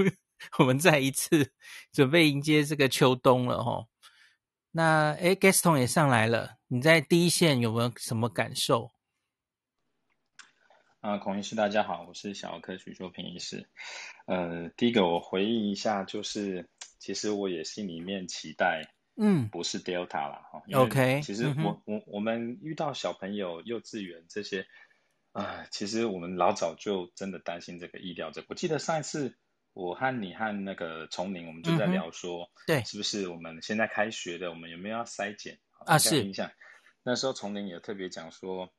[0.59, 1.53] 我们再一次
[1.93, 3.87] 准备迎接这个秋冬了哈。
[4.73, 8.91] 那哎，Gaston 也上来了，你在第一线有没有什么感受？
[11.01, 13.67] 啊，孔医师，大家好，我是小儿科许修平医师。
[14.27, 20.63] 呃，第一个我回应一下，就是其实我也心里面期待，嗯，不是 Delta 了哈。
[20.75, 24.67] OK，其实我、嗯、我我们遇到小朋友幼稚园这些，
[25.33, 28.45] 啊、呃，其实我们老早就真的担心这个医疗这。
[28.51, 29.39] 我记得上一次
[29.73, 35.97] 我和你和那个丛宁，我们就在聊说，嗯、对，是不是我们现在开学的，我们有没有要筛检啊？
[35.97, 36.23] 是。
[36.23, 36.53] 印象
[37.03, 38.71] 那时候丛宁也特别讲说。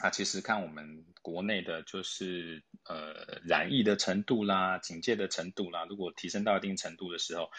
[0.00, 7.50] 啊，其实看我们国内的，就是呃染疫的程度啦，警戒的程度啦，如果提升到一定程度的时候，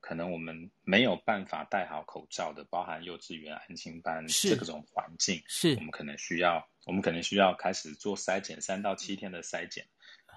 [0.00, 9.84] 可能我们没有办法戴好口罩的，包含幼稚园、安亲班这种环境，是我们可能需要，我们可能需要开始做筛检，三到七天的筛检。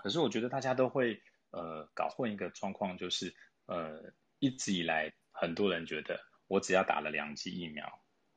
[0.01, 3.33] 可是我觉得大家都会呃搞混一个状况，就是
[3.67, 4.01] 呃
[4.39, 6.19] 一直以来很多人觉得。
[6.47, 7.87] 我只要打了两剂疫苗，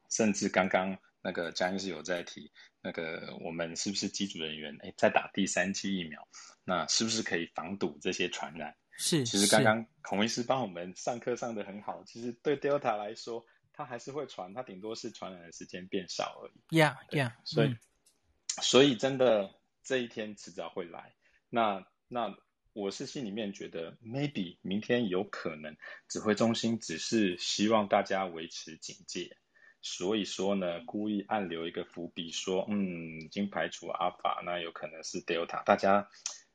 [0.08, 0.96] 甚至刚刚
[1.26, 4.76] 那个江医师有在提，那个我们是不是机组人员？
[4.80, 6.28] 哎，在打第三剂疫苗，
[6.62, 8.76] 那是不是可以防堵这些传染？
[8.96, 9.24] 是。
[9.24, 12.04] 其实刚刚孔医师帮我们上课上得很好。
[12.04, 16.78] 其实对 Delta 来说，它还是会传，它顶多是传染的时间变少而已。
[16.78, 17.32] Yeah, yeah。
[17.44, 17.78] 所以，嗯、
[18.62, 21.12] 所以真的这一天迟早会来。
[21.50, 22.36] 那那。
[22.78, 25.74] 我是心里面觉得，maybe 明天有可能
[26.08, 29.38] 指挥中心只是希望大家维持警戒，
[29.88, 36.08] 所以说呢，故意暗留一个伏笔，说，嗯，已经排除阿法，那有可能是 Delta，大家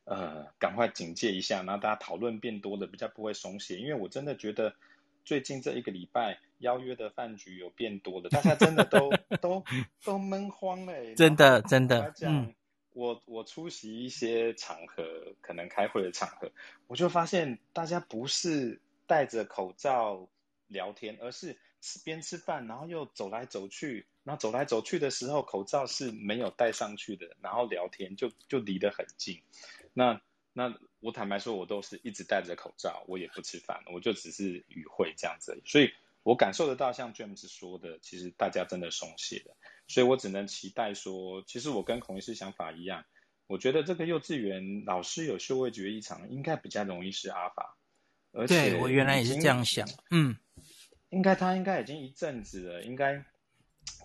[0.04, 4.76] 呃赶快警戒一下，然后大家讨论变多了，比较不会松懈，因为我真的觉得
[5.24, 9.64] 最近这一个礼拜邀约的饭局有变多了，大家真的都 都
[10.04, 12.54] 都闷慌了，真的真的，嗯。
[12.94, 16.52] 我我出席一些场合，可能开会的场合，
[16.88, 20.28] 我就发现大家不是戴着口罩
[20.68, 29.42] 聊天，而是吃边吃饭，然后又走来走去，然后走来走去的时候，口罩是没有戴上去的，然后聊天就就离得很近。
[29.94, 30.22] 那
[30.54, 35.92] 那我坦白说，我都是一直戴着口罩，我也不吃饭，我就只是与会这样子，所以
[36.24, 39.56] 我感受得到，像 James 说的，其实大家真的松懈了。
[39.88, 43.04] 所以我只能期待说，其实我跟孔医师想法一样，
[43.48, 47.78] 我觉得这个幼稚园老师有嗅味觉异常，应该比较容易是阿法。
[48.34, 50.38] 而且我原来也是这样想，嗯，
[51.12, 53.24] 应该他应该已经一阵子了，应该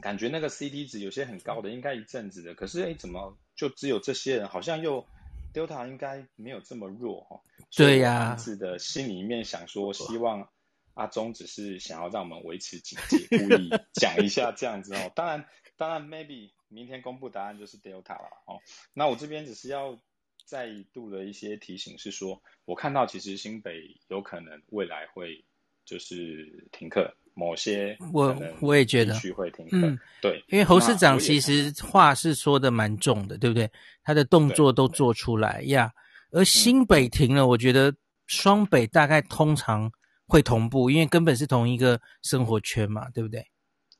[0.02, 2.54] 感觉那个 C D 值有些很高的，应该一阵子的。
[2.54, 4.48] 可是哎，怎么就只有这些人？
[4.48, 5.06] 好像又
[5.54, 7.40] Delta 应该没有这么弱哈。
[7.74, 10.48] 对呀，子的心里面想说，希望
[10.94, 15.10] 阿忠只是想要让我们维持警戒，故意 讲一下这样子哦。
[15.16, 15.46] 当然。
[15.78, 18.62] 当然，maybe 明天公布答案就是 Delta 了哦。
[18.94, 20.00] 那我这边只是要
[20.46, 25.44] 再度的一些提醒是说，我看到其实新北有可能未来会
[25.86, 33.70] 就是停课，某些我我也觉得会停课，嗯，对，因为侯市长其实话是说的蛮重的，对不对？
[34.02, 35.90] 他的动作都做出来呀。
[36.32, 37.94] 而新北停了，我觉得
[38.26, 39.90] 双北大概通常
[40.26, 43.46] 会同步，因为根本是同一个生活圈嘛，对不对？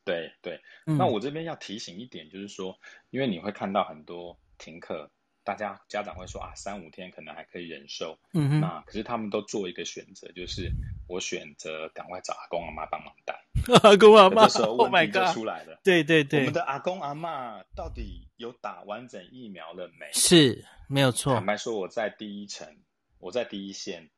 [0.03, 2.77] 对对，那我这边要提醒一点，就是说，嗯、
[3.11, 5.09] 因为你会看到很多停课，
[5.47, 10.69] 大家家长会说啊，三五天可能还可以忍受，嗯哼，那可是他们都做一个选择，就是
[11.07, 13.33] 我选择赶快找阿公阿妈帮忙带，
[13.81, 20.11] 阿公阿妈，这时候问题就出来了，对对对，我们的阿公阿妈到底有打完整疫苗了没？
[20.11, 21.33] 是没有错。
[21.33, 22.67] 坦白说，我在第一层，
[23.19, 24.09] 我在第一线，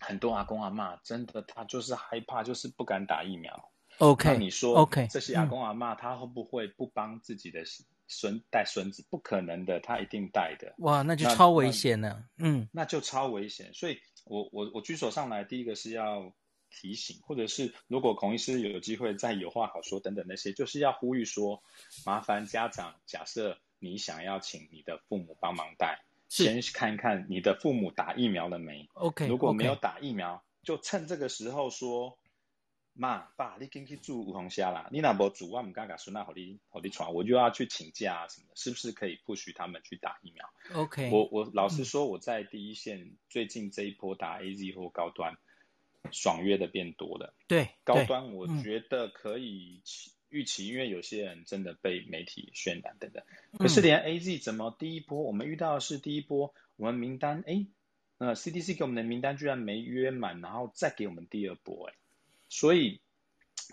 [0.00, 3.70] 很多阿公阿妈真的他就是害怕，就是不敢打疫苗。
[3.96, 7.64] OK，那你说，OK，这些阿公阿妈他会不会不帮自己的
[8.08, 9.04] 孙带孙子？
[9.08, 10.74] 不可能的，他一定带的。
[10.78, 12.24] 哇，那就超危险了。
[12.38, 13.72] 嗯，那就超危险。
[13.72, 16.32] 所以我我我举手上来，第一个是要
[16.70, 21.62] 提醒，或者是如果孔医师有机会再有话好说等等那些，就是要呼吁说，
[22.04, 28.88] 麻烦家长，假设你想要请你的父母帮忙带，先看看你的父母打疫苗了没。
[28.94, 32.18] OK，如果没有打疫苗，就趁这个时候说。
[33.00, 34.88] 妈爸，你进去住梧桐虾啦！
[34.90, 45.36] 你那不住，我唔敢甲孙仔好你好你传，我就要去请假啊什么的，是不是可以不许他们去打疫苗？OK，我我老实说，我在第一线、嗯、最近这一波打 AZ 或高端
[46.10, 47.34] 爽约的变多了。
[47.46, 49.80] 对，高端我觉得可以
[50.28, 53.22] 预期，嗯、因为有些人真的被媒体渲染等等。
[53.60, 57.64] 可是连 AZ 怎么第一波我们遇到的是第一波，我们名单哎，
[58.18, 61.94] 那 CDC 给我们的名单居然没约满，然后再给我们第二波哎。
[62.48, 63.00] 所以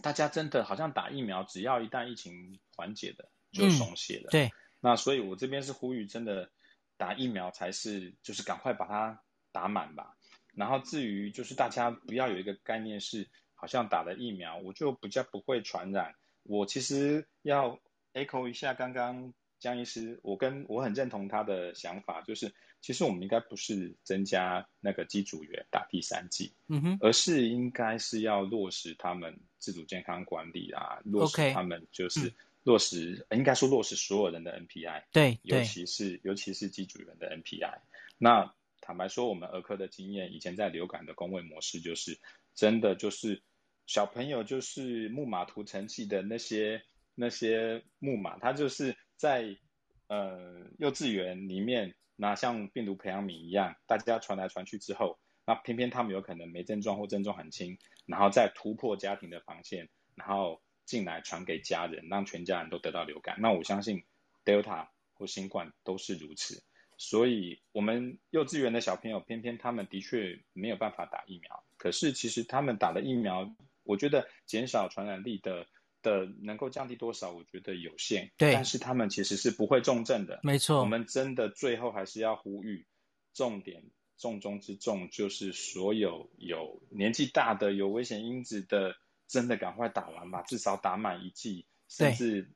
[0.01, 4.29] 大家真的好像打疫苗，只要一旦疫情缓解的，就松懈了。
[4.29, 6.49] 嗯、对，那所以我这边是呼吁，真的
[6.97, 10.17] 打疫苗才是，就是赶快把它打满吧。
[10.53, 16.15] 然后至于就是大家不要有一个概念是，好像打了疫苗我就比较不会传染。
[16.43, 17.79] 我其实要
[18.13, 22.53] echo 一下刚刚江医师，我跟我很认同他的想法，就是。
[22.85, 37.79] 其实我们应该不是增加那个机组员打第三剂，嗯哼，而是应该是要落实他们自主健康管理啊，落实他们就是落实，嗯、应该说落实所有人的 NPI，对，尤其是尤其是机组员的 NPI。
[38.19, 42.19] 那坦白说，我们儿科的经验，以前在流感的工位模式，就是
[42.53, 43.41] 真的就是
[43.87, 46.83] 小朋友就是木马屠城记的那些
[47.15, 49.57] 那些木马，他就是在
[50.05, 51.95] 呃幼稚园里面。
[52.15, 63.37] 那像病毒培养皿一样，大家传来传去之后，那偏偏他们有可能没症状或症状很轻，然后再突破家庭的防线，然后进来传给家人，让全家人都得到流感。
[63.39, 64.03] 那我相信
[64.43, 66.63] Delta 或新冠都是如此。
[66.97, 73.53] 所以，我们幼稚园的小朋友，偏偏他们的确没有办法打疫苗，可是其实他们打了疫苗，
[73.83, 75.67] 我觉得减少传染力的
[76.05, 78.31] 的能够降低多少，我觉得有限。
[78.37, 80.39] 对，但是他们其实是不会重症的。
[80.43, 82.85] 没错，我们真的最后还是要呼吁，
[83.33, 83.83] 重点
[84.17, 88.95] 重中之重就是所有有年纪大的、有危险因子的，
[89.27, 92.51] 真的赶快打完吧，至少打满一剂，甚至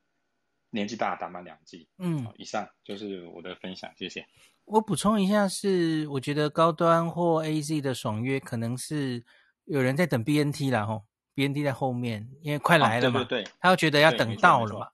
[0.69, 1.89] 年纪大打满两剂。
[1.97, 4.25] 嗯，以上就是我的分享，谢谢。
[4.65, 9.25] 我补充一下是，我觉得高端或 AZ 的爽约可能是
[9.65, 11.05] 有人在等 BNT 啦，吼
[11.47, 14.87] ，BNT 在后面，因为快来了嘛，哦、对对对，他又觉得要等到了嘛。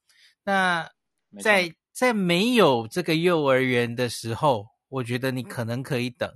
[0.43, 0.87] 那
[1.41, 6.31] 在在没有这个幼儿园的时候，我觉得你可能可以等。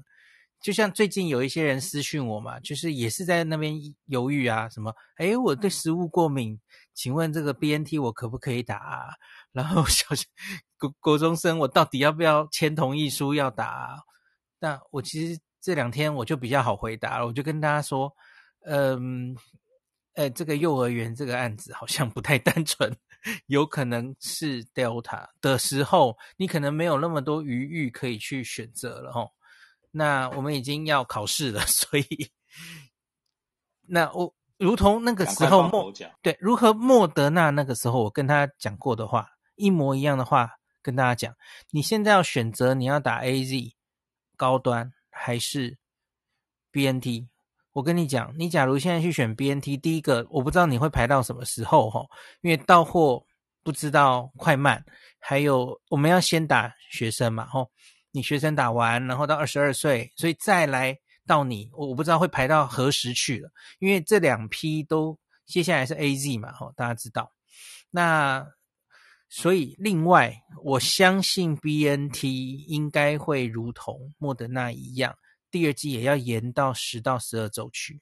[0.61, 6.59] 就像最近有一些人私讯我嘛，就是也是在那边犹豫啊，什么，哎，我对食物过敏，
[6.93, 9.13] 请问这个 BNT 我可不可以打啊？
[9.53, 10.25] 然后小学
[10.77, 13.99] 国国中生，我到底要不要签同意书要打啊？
[14.59, 18.13] 那我其实这两天我就比较好回答了，我就跟大家说，
[18.65, 19.41] 嗯，呃，
[20.27, 22.91] 这个幼儿园这个案子好像不太 单纯，
[23.45, 29.29] 有可能是 Delta 的时候，你可能没有那么多余裕可以去选择了哦。
[29.91, 32.31] 那我们已经要考试了， 所以
[33.87, 35.93] 那我如同那个时候莫
[36.23, 39.29] 对，如何莫德纳那个时候我跟他讲过的话。
[39.61, 40.51] 一模一样的话
[40.81, 41.35] 跟大家讲，
[41.71, 43.73] 你现在要选择你要打 AZ
[44.37, 45.77] 高端还是
[46.71, 47.27] BNT？
[47.79, 52.05] 我跟你讲，你假如现在去选 BNT，第一个我不知道你会排到什么时候哈，
[52.41, 53.25] 因为到货
[53.63, 54.83] 不知道快慢，
[55.17, 57.71] 还有我们要先打学生嘛吼，
[58.11, 60.93] 你学生打完，然后到二十二岁，所以再来
[61.25, 63.49] 到你，我我不知道会排到何时去了，
[63.79, 67.31] 因为这两批都接下来是 AZ 嘛吼，大家知道
[67.89, 68.45] 那。
[69.31, 72.23] 所以，另外，我相信 BNT
[72.67, 75.15] 应该会如同莫德纳一样，
[75.51, 78.01] 第二剂也要延到十到十二周去，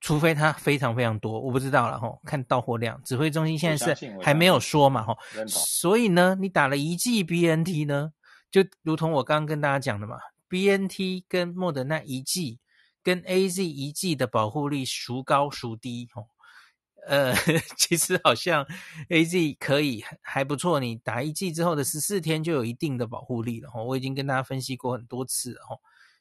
[0.00, 2.18] 除非它非常非常多，我不知道了哈。
[2.24, 5.16] 看到货量，指挥中心现在是还没有说嘛哈。
[5.46, 8.12] 所以呢，你打了一剂 BNT 呢，
[8.50, 12.60] 就如同我刚刚跟大家讲的嘛，BNT 跟莫德纳一剂
[13.02, 16.22] 跟 AZ 一剂的保护力孰高孰低哈？
[17.06, 17.34] 呃，
[17.76, 18.66] 其实好像
[19.10, 23.82] AZ 可以还不错，你打一剂之后的十四天就有一定的保护力了哈。
[23.82, 25.76] 我已经跟大家分析过很多次了哈，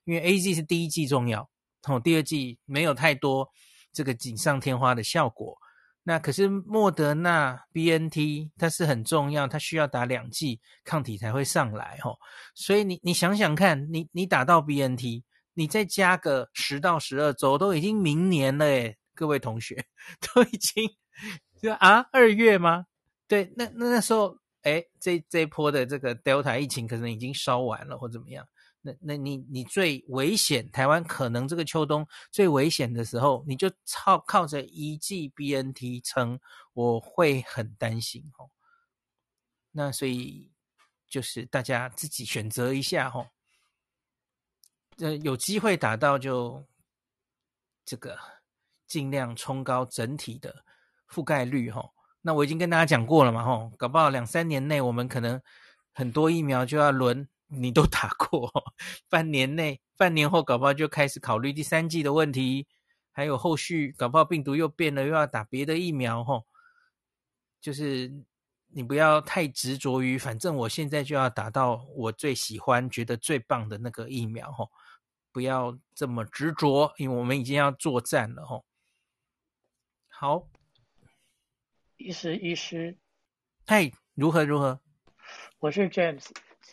[0.06, 1.50] 因为 AZ 是第一剂重要，
[1.88, 3.50] 哦，第二剂没有太多
[3.92, 5.58] 这个锦上添花的效果。
[6.06, 12.14] 那可是莫德纳 BNT 它是很重要，它需要打两剂抗体才会上来哈。
[12.54, 15.24] 所以你你想想看，你你打到 BNT，
[15.54, 19.86] 你再加个十到十二周，都已经明年了诶各位同学
[20.36, 20.84] 都已经
[21.62, 22.86] 就啊二月吗？
[23.26, 28.46] 对，那那那时候，哎，这这一波的这个 Delta 疫情可能已经烧完了或怎么样？
[28.84, 36.40] 那那你你最危险，台湾可能这个秋冬最危险的时候，你就靠靠着一剂 BNT 撑，
[36.74, 38.52] 我会很担心哦。
[39.72, 40.52] 那所以
[41.08, 43.30] 就是大家自己选择一下哦。
[44.98, 46.64] 呃，有机会打到就
[47.84, 48.20] 这个。
[48.86, 50.64] 尽量冲高整体的
[51.10, 51.90] 覆盖率，哈。
[52.22, 53.72] 那我已经跟大家讲过了嘛，哈。
[53.76, 55.42] 搞不好两三年内，我们可能
[55.94, 58.52] 很多疫苗就要轮你都打过，
[59.10, 62.68] 半年内、半年后，搞不好就开始考虑第三季的问题。
[63.12, 66.46] 还有后续，搞不好病毒又变了，又要打别的疫苗，吼。
[67.62, 68.12] 就是
[68.68, 74.72] 你不要太执着于，反正我现在就要打到我最喜欢、觉得最棒的那个疫苗，吼。
[75.32, 78.66] 不要这么执着，因为我们已经要作战了，吼。
[80.08, 80.48] 好，
[81.98, 82.98] 医师医师，
[83.66, 84.80] 嗨，如何如何？
[85.60, 86.26] 我是 James，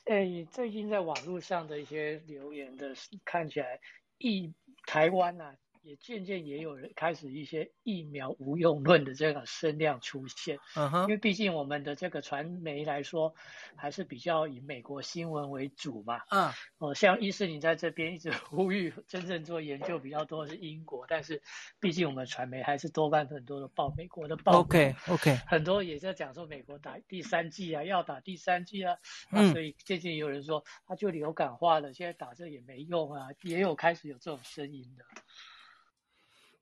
[0.06, 3.80] 哎，最近在网络上的一些留言的，看起来
[4.18, 4.52] 一
[4.86, 5.69] 台湾呐、啊。
[5.82, 13.34] 也渐渐也有人开始一些疫苗无用论的这个声量出现，嗯哼，因为毕竟我们的这个传媒来说，
[13.76, 21.42] 还是比较以美国新闻为主嘛，嗯，哦，像医师你在这边一直 呼吁，真正做研究比较多的是英国，但是
[21.80, 28.96] 毕竟我们传媒还是多半很多的报美国的报，OK OK，很多也在讲说美国打第三剂啊，要打第三剂啊，
[29.32, 35.04] 嗯，所以渐渐有人说他就流感化了，现在打这也没用啊，也有开始有这种声音的。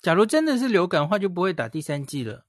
[0.00, 2.44] 假如真的是流感化，就不会打第三剂了。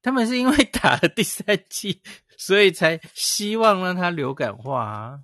[0.00, 2.02] 他们是因为打了第三剂，
[2.36, 5.20] 所以才希望让它流感化啊。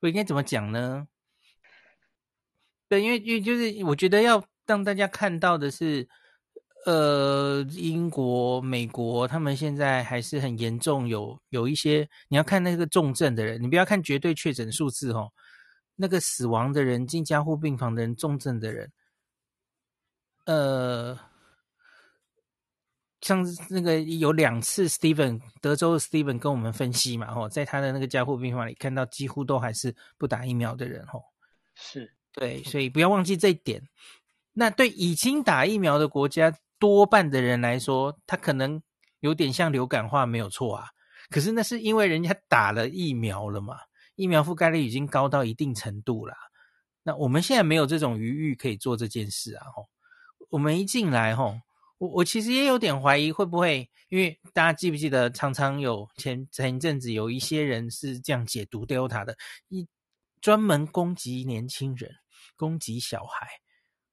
[0.00, 1.06] 我应该怎么讲呢？
[2.88, 6.08] 对，因为因为就是我觉得要让大家看到的是，
[6.86, 15.30] 呃，英国、美国他们现在还是很严重，有有一些你要看那个重症的人，你不要看绝对确诊数字哦，
[15.94, 18.90] 那个死亡的人、进加护病房的人、重症的人。
[20.50, 21.16] 呃，
[23.20, 31.22] 上次那个有两次，Steven 德州的 Steven 跟我们分析嘛，吼，在他的那个加护病房里看到几乎都还是不打疫苗的人，吼，
[31.76, 33.80] 是对，所以不要忘记这一点。
[34.52, 38.82] 那对已经打疫苗的国家多半的人来说，他可能
[39.20, 40.88] 有点像流感化，没有错啊。
[41.28, 43.76] 可是那是因为人家打了疫苗了嘛，
[44.16, 46.34] 疫苗覆盖率已经高到一定程度了。
[47.04, 49.88] 那我们现在没有这种余裕可以做这件事啊，吼，
[50.50, 51.60] 我们一进来，吼。
[51.98, 59.36] 我我其实也有点怀疑会不会，因为大家记不记得，常常有前前一阵子有一些人是这样解读 Delta 的，
[59.68, 59.86] 一
[60.40, 62.10] 专门攻击年轻人，
[62.56, 63.46] 攻击小孩。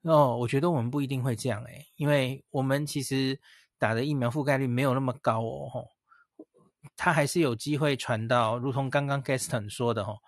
[0.01, 3.39] 哦，我觉得我们不一定会这样诶，因为我们其实
[3.79, 5.87] 打的疫苗覆盖率没有那么高哦，吼，
[6.97, 10.19] 他还是有机会传到，如同刚刚 Gaston 说的，吼，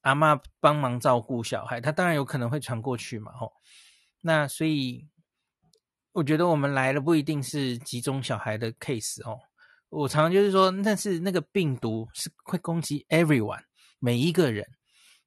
[0.00, 3.52] 阿嬷帮忙照顾小孩，他当然有可能会传过去嘛，吼，
[4.26, 5.06] 那所以。
[6.16, 9.38] 我觉得我们来了不一定是集中小孩的 case 哦。
[9.90, 13.60] 我常常就是说，但是那个病毒是会攻击 everyone
[13.98, 14.66] 每一个人，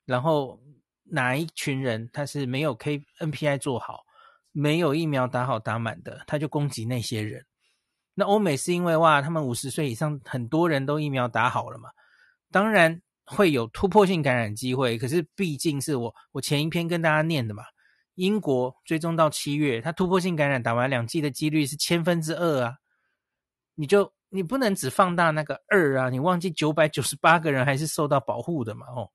[0.04, 0.60] 然后
[1.04, 4.04] 哪一群人他是没有 K NPI 做好，
[4.52, 7.46] 没有疫苗打好打满的，他就攻击那些人。
[8.16, 11.92] 那欧美是因为哇，他们五十岁以上很多人都疫苗打好了嘛，
[12.50, 14.98] 当然会有突破性感染机会。
[14.98, 17.64] 可是毕竟是我我前一篇跟大家念的嘛。
[18.20, 22.76] 英国追踪到七月，它突破性感染打完两剂的几率是千分之二啊！
[23.76, 28.88] 你就你不能只放大那个二啊，你忘记九百九十八个人还是受到保护的嘛？
[28.88, 29.10] 哦，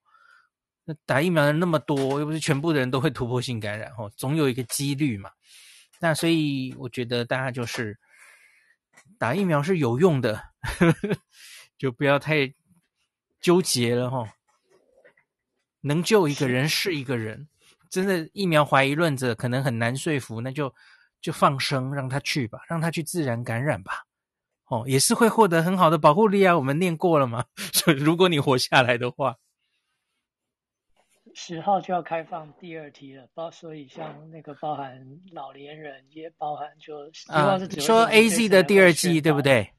[0.85, 5.31] 那打疫苗的那么多，又不是全部的人都会突破性感染哦，总有一个几率嘛。
[6.01, 7.99] 那所以我觉得大家就是
[9.19, 11.17] 打疫苗是有用的，呵呵，
[11.77, 12.51] 就不要太
[13.39, 14.27] 纠结了哈。
[15.83, 17.47] 能救一个人是一个人。
[17.91, 20.75] 真的疫苗怀疑论者可能很难说服，那就
[21.21, 24.05] 就放生让他去吧，让他去自然感染吧，
[24.67, 26.57] 哦，也是会获得很好的保护力啊。
[26.57, 29.37] 我们念过了嘛， 所以如果你活下来的话，
[31.35, 39.71] 十号就要开放第二梯了，包所以像那个包含老年人，也包含就希望是、啊、说 AZ 的第二季对不对？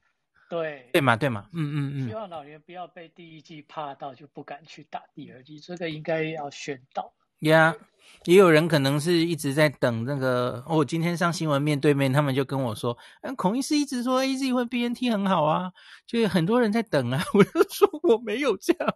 [0.47, 7.11] 对对嘛对嘛，嗯嗯嗯，希望老年人不要被第一季怕到就不敢去打第二季，这个应该要宣导。
[7.49, 10.63] 呀，yeah, 也有人可能是一直在等那个。
[10.67, 15.71] 哦，今天上新闻面对面，他们就跟我说：“嗯，孔医师一直说 AZ 混 BNT 很好啊，
[16.07, 17.23] 就有很多人在等啊。
[17.33, 18.93] ”我就说我没有这样，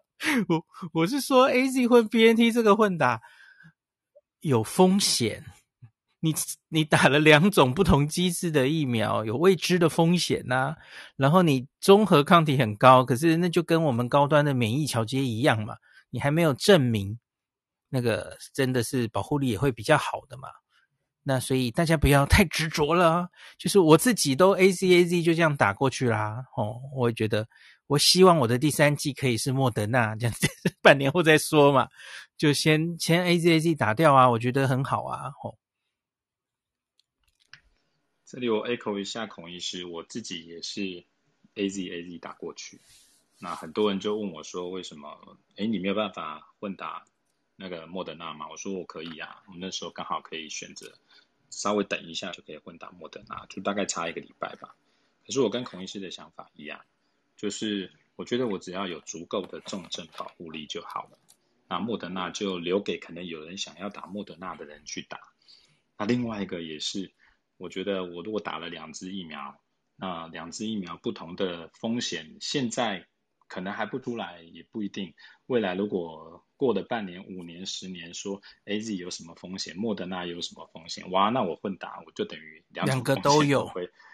[0.49, 3.21] 我我是说 AZ 混 BNT 这个混打
[4.41, 5.43] 有风险。
[6.21, 6.35] 你
[6.67, 10.75] 你打了两种不同机制的疫苗，有未知的风险呐、
[11.15, 15.75] 然后你综合抗体很高，可是那就跟我们高端的免疫桥接一样嘛，
[16.11, 17.17] 你还没有证明。
[17.89, 20.47] 那个真的是保护力也会比较好的嘛？
[21.23, 23.29] 那所以大家不要 太执着了。
[23.57, 26.43] 就是我自己都 A Z A Z 就这样打过去啦。
[26.55, 27.47] 哦，我觉得
[27.87, 30.47] 我希望我的第三剂可以是莫德纳，这样子
[30.81, 31.87] 半年后再说嘛。
[32.37, 35.27] 就先先 A Z A Z 打掉啊，我觉得很好啊。
[35.43, 35.57] 哦，
[38.25, 40.81] 这里我 echo 一下孔医师，我自己也是
[41.55, 42.79] A Z A Z 打过去。
[43.39, 45.37] 那很多人就问我说，为什么？
[45.57, 47.03] 诶，你没有办法混打？
[47.61, 50.93] 那个莫德纳嘛，我说我可以啊，我那时候刚好可以选择
[51.49, 54.77] 稍微等一下就可以混打莫德纳，就大概差一个礼拜吧。
[55.25, 56.79] 可是我跟孔医师的想法一样，
[57.35, 61.19] 就是我觉得我只要有足够的重症保护力就好了。
[61.67, 65.19] 那莫德纳就留给可能有人想要打莫德纳的人去打。
[65.97, 67.11] 那另外一个也是，
[67.57, 69.59] 我觉得我如果打了两支疫苗，
[69.97, 73.05] 那两支疫苗不同的风险，现在
[73.49, 75.13] 可能还不出来，也不一定。
[75.47, 81.09] 未来如果过了半年、五年、十年，说 AZ 有什么风险，莫德纳有什么风险？
[81.11, 83.69] 哇，那我混打我就等于两个都有，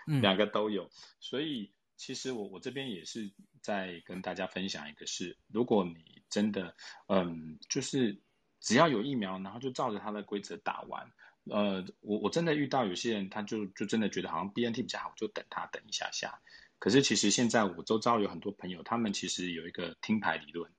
[0.08, 0.90] 嗯，两个都有。
[1.20, 3.32] 所以其实我我这边也是
[3.62, 6.76] 在跟大家分享一个事，如果你真的
[7.08, 8.20] 嗯，就是
[8.60, 11.12] 只要有疫苗，然后就照着它的规则打完。
[11.48, 16.42] 呃，我我真的遇到有些人，他就就真的觉得好像 BNT 比较好，就等他等一下下。
[16.80, 20.72] 可是其实现在我周遭有很多朋友，他们其实有一个听牌理论。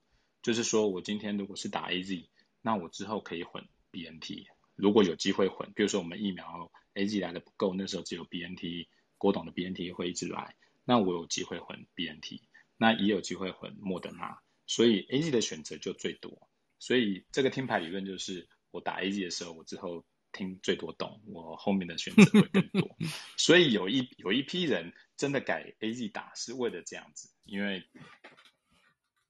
[0.43, 2.27] 就是说，我今天如果是打 AZ，
[2.61, 4.45] 那我之后可以混 BNT。
[4.75, 8.87] 如果有机会混，比如说我们疫苗 AZ 来的不够，那时候只有 BNT，
[9.17, 12.43] 郭董的 BNT 会一直来，那我有机会混 BNT，
[12.77, 16.47] 那也有机会混莫德纳，所以 AZ 的选择就最多。
[16.79, 20.05] 所以这个听牌理论就是，我打 AZ 的时候，我之后
[20.37, 22.95] 听最多懂，我后面的选择会更多。
[23.35, 27.83] 所以有一有一批人真的改 AZ 打是为了这样子，因为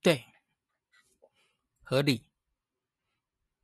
[0.04, 0.24] 对。
[1.90, 2.26] 合理，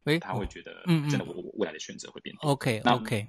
[0.06, 2.52] 诶，他会觉得，嗯，真的，我我未来的选择会变多。
[2.52, 3.28] OK，OK。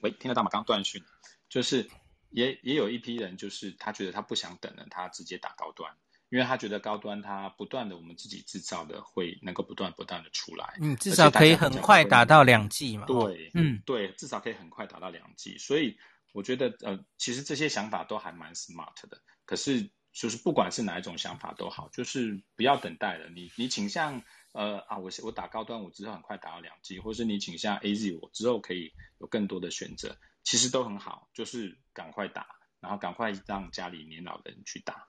[0.00, 0.48] 喂，听得到吗？
[0.50, 1.04] 刚断讯，
[1.50, 1.90] 就是
[2.30, 5.98] 也也有一批人，就是他觉得他不想等了，他直接打高端，
[6.28, 15.96] 因为他觉得高端他不断的我们自己制造的会能够不断不断的出来，嗯，至少可以很快达到两 G 嘛，对，嗯，对，至少可以很快达到两 G，，所以
[16.32, 24.22] 我觉得呃，其实这些想法都还蛮 smart 的，可是就是不管是哪一种想法都好，就是不要等待了，你你倾向。
[24.52, 32.46] 呃啊，我我打高端，我之后很快打到两 G，，或是你倾向 AZ，我之后可以有更多的选择，其实都很好，就是赶快打，
[32.80, 35.08] 然后赶快让家里年老的人去打。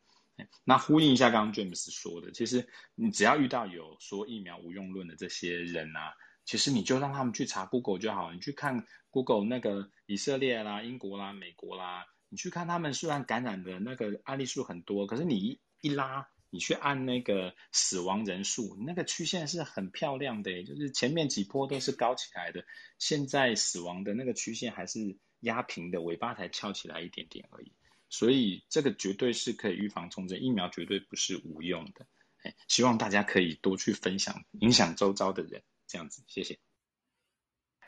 [0.63, 6.13] 那呼应一下刚刚 James 说的，其实你只要遇到有说疫苗无用论的这些人啊，
[6.45, 16.27] 其实你就让他们去查 Google 就好，你去看 Google 那个以色列啦、英国啦、美国啦，你去看他们虽然感染的那个案例数很多，可是你一一拉。
[16.49, 22.63] 你去按那个死亡人数，那个曲线是很漂亮的，就是前面几波都是高起来的，
[22.97, 27.73] 现在死亡的那个曲线还是压平的，尾巴才翘起来一点点而已。
[28.09, 32.07] 所以这个绝对是可以预防重症，疫苗绝对不是无用的。
[32.43, 36.59] 哎，希望大家可以多去分享，影响周遭的人，这样子，谢谢。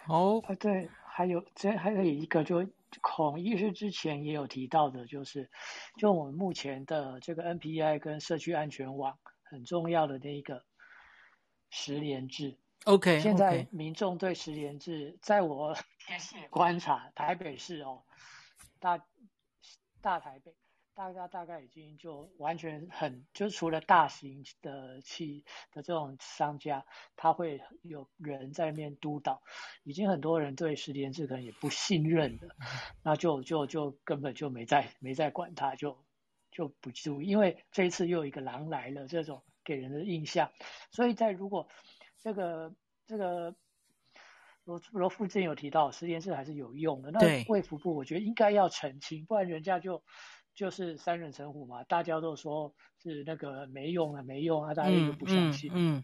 [0.05, 2.70] 好，啊，对，还有这还有一个就。
[3.01, 5.51] 孔医师之前也有提到的，就是
[5.99, 10.65] 就我们目前的这个 NPI 跟社区安全网很重要的那一个
[11.70, 12.57] 十联制。
[12.86, 15.78] OK，现在民众对十联制，在我
[16.49, 18.01] 观察，台北市哦，
[18.80, 18.97] 大
[20.02, 20.54] 大台北。
[20.95, 26.86] 大家大概已经就完全很，就除了大型的企的这种商家，
[27.16, 29.41] 他会有人在面督导，
[29.84, 32.54] 已经很多人对实联制可能也不信任了，
[33.02, 36.04] 那就就就根本就没在没在管他，就
[36.52, 40.52] 就不注意，因为这一次又有一个狼来了这种给人的印象，
[40.91, 41.70] 所以在如果
[42.18, 42.76] 这个
[43.08, 43.56] 这个
[44.70, 50.01] 罗罗副之前有提到实验室还是有用的，那卫福部我觉得应该要澄清，不然人家就。
[50.55, 55.72] 就是三人成虎嘛，大家都说是那个没用啊，没用啊，大家就不相信。
[55.74, 56.03] 嗯，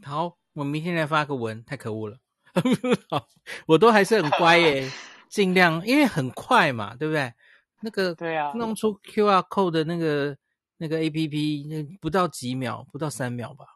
[0.00, 2.16] 嗯，好，我明天来发个文，太可恶了。
[3.10, 3.28] 好，
[3.66, 4.90] 我都还是很乖耶，
[5.28, 7.34] 尽量，因为很快嘛，对不对？
[7.82, 10.34] 那个对啊，弄出 QR code 的那个
[10.78, 13.66] 那个 APP，那不到几秒，不到三秒吧。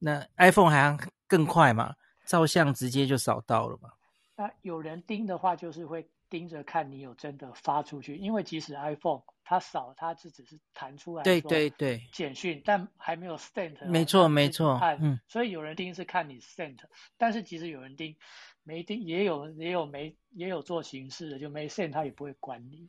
[0.00, 0.98] 那 iPhone 还
[1.28, 1.94] 更快嘛，
[2.32, 3.90] 照相直接就扫到了嘛。
[4.36, 6.08] 那有人盯的话，就是会。
[6.32, 16.78] 盯着看你有真的发出去，因为即使 iPhone 它扫它只只是弹出来，对对对，简讯，但还没有 sent，没错没错，嗯，所以有人盯是看你 sent，
[17.18, 18.16] 但是即使有人盯，
[18.62, 22.88] 没盯也有也有没也有做形式的，就没 sent 他也不会管你。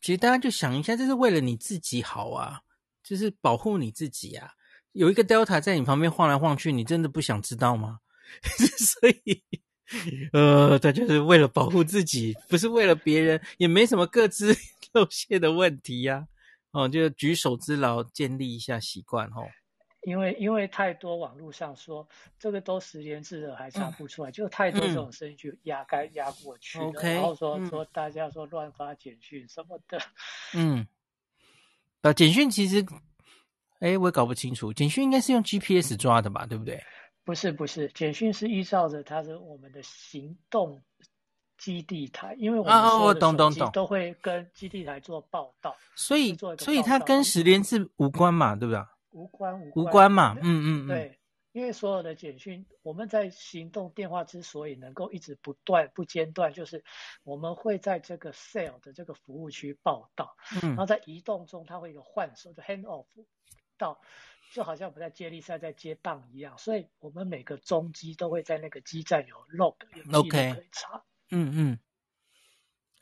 [0.00, 2.60] 其实大家就想一下，这是为了你自己好啊，
[3.02, 4.52] 就是保护你自己啊。
[4.92, 7.98] 有一个 Delta 在你旁边晃来晃去，你真的不想知道吗？
[8.78, 9.42] 所以。
[10.32, 14.52] 呃，他就是为了保护自己，不是为了别人，也没什么各自
[14.92, 16.26] 露馅的问题呀、
[16.72, 16.82] 啊。
[16.82, 19.46] 哦，就举手之劳，建立一下习惯哦。
[20.02, 22.06] 因为因为太多网络上说
[22.38, 30.00] 这个都十年制的还查不出来，嗯、就太多这种声音就压该压过去然后说、嗯、说大家说乱发简讯什么的。
[30.54, 30.86] 嗯，
[32.02, 32.84] 呃，简讯其实，
[33.80, 36.82] 哎，我也搞不清楚，简讯应该是用 GPS 抓的吧，对不对？
[37.26, 40.80] 不是不是，简讯是依照着它的我们的行动
[41.58, 48.80] 基地台，因为我们所有的手机都会跟基地台做报道，哦、所以所以它跟实联制无关嘛，对不对？
[49.10, 51.18] 无关无关，无关嘛，嗯嗯嗯，对，
[51.50, 56.84] 因为所有的简讯，我们在行动电话之所以能够一直不断不间断，就是
[57.24, 63.06] 我们会在这个 sale 的这个服务区报道，嗯，然后在移动中它会有换手，就 hand off
[63.76, 64.00] 到。
[64.52, 70.96] 就好像我们在接力赛在接棒一样，所以我们每个中机都会在那个基站有 log 有记录可以查。
[70.96, 71.02] Okay.
[71.30, 71.78] 嗯嗯，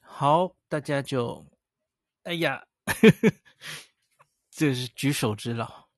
[0.00, 1.46] 好，大家就，
[2.22, 2.92] 哎呀，呵
[3.22, 3.32] 呵
[4.50, 5.88] 这是举手之劳。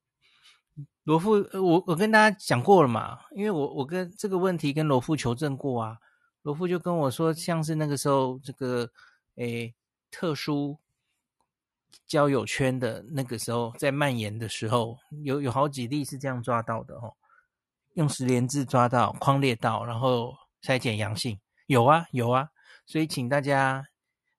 [1.04, 5.98] 罗富，我我跟大家讲过了嘛，因为我我跟这个问题跟罗富求证过啊，
[6.42, 8.90] 罗富就跟我说，像是那个时候这个，
[9.36, 9.74] 诶，
[10.10, 10.80] 特殊。
[12.06, 17.12] 交友圈的那个时候，在蔓延的时候，有有好几例是这样抓到的哦，
[17.94, 20.32] 用实联制抓到，框列到，然后
[20.62, 22.48] 筛检阳性，有啊有啊，
[22.86, 23.84] 所以请大家，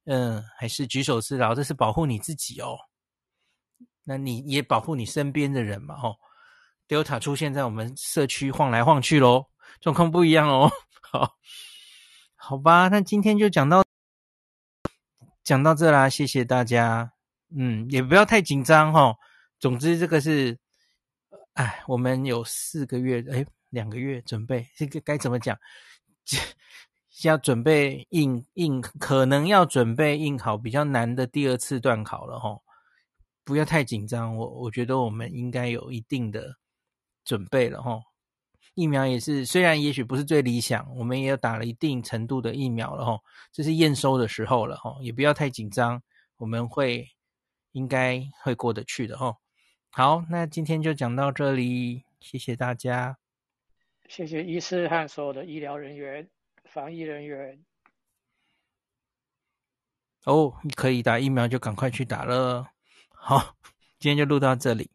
[0.05, 2.77] 嗯，还是举手之劳，这是保护你自己哦，
[4.03, 6.15] 那你也保护你身边的人嘛，哦
[6.87, 9.45] ，Delta 出现在我们社区晃来晃去喽，
[9.81, 10.71] 状况不一样哦，
[11.01, 11.35] 好，
[12.35, 13.83] 好吧，那今天就讲到
[15.43, 17.16] 讲到这啦，谢谢大家。
[17.55, 19.15] 嗯，也不要太紧张哈。
[19.59, 20.57] 总之，这个是，
[21.53, 25.57] 哎，我们有四个月，哎，两个月准备，这个该怎么讲？
[27.23, 32.61] 要准备应应，可能要准备应考比较难的第二次段考了齁，
[33.43, 34.37] 不要太紧张。
[34.37, 36.57] 我我觉得我们应该有一定的
[37.25, 38.03] 准备了齁。
[38.75, 43.19] 疫苗也是，虽然也许不是最理想，我们也有打了一定程度的疫苗了齁，
[43.51, 46.03] 这是验收的时候了齁，也不要太紧张，
[46.37, 47.09] 我们会
[47.71, 49.37] 应该会过得去的哦。
[49.89, 53.17] 好，那今天就讲到这里，谢谢大家，
[54.07, 56.29] 谢谢医师和所有的医疗人员。
[56.65, 57.63] 防疫人员
[60.25, 62.71] 哦，可以打疫苗就赶快去打了。
[63.09, 63.55] 好，
[63.97, 64.91] 今天就录到这里。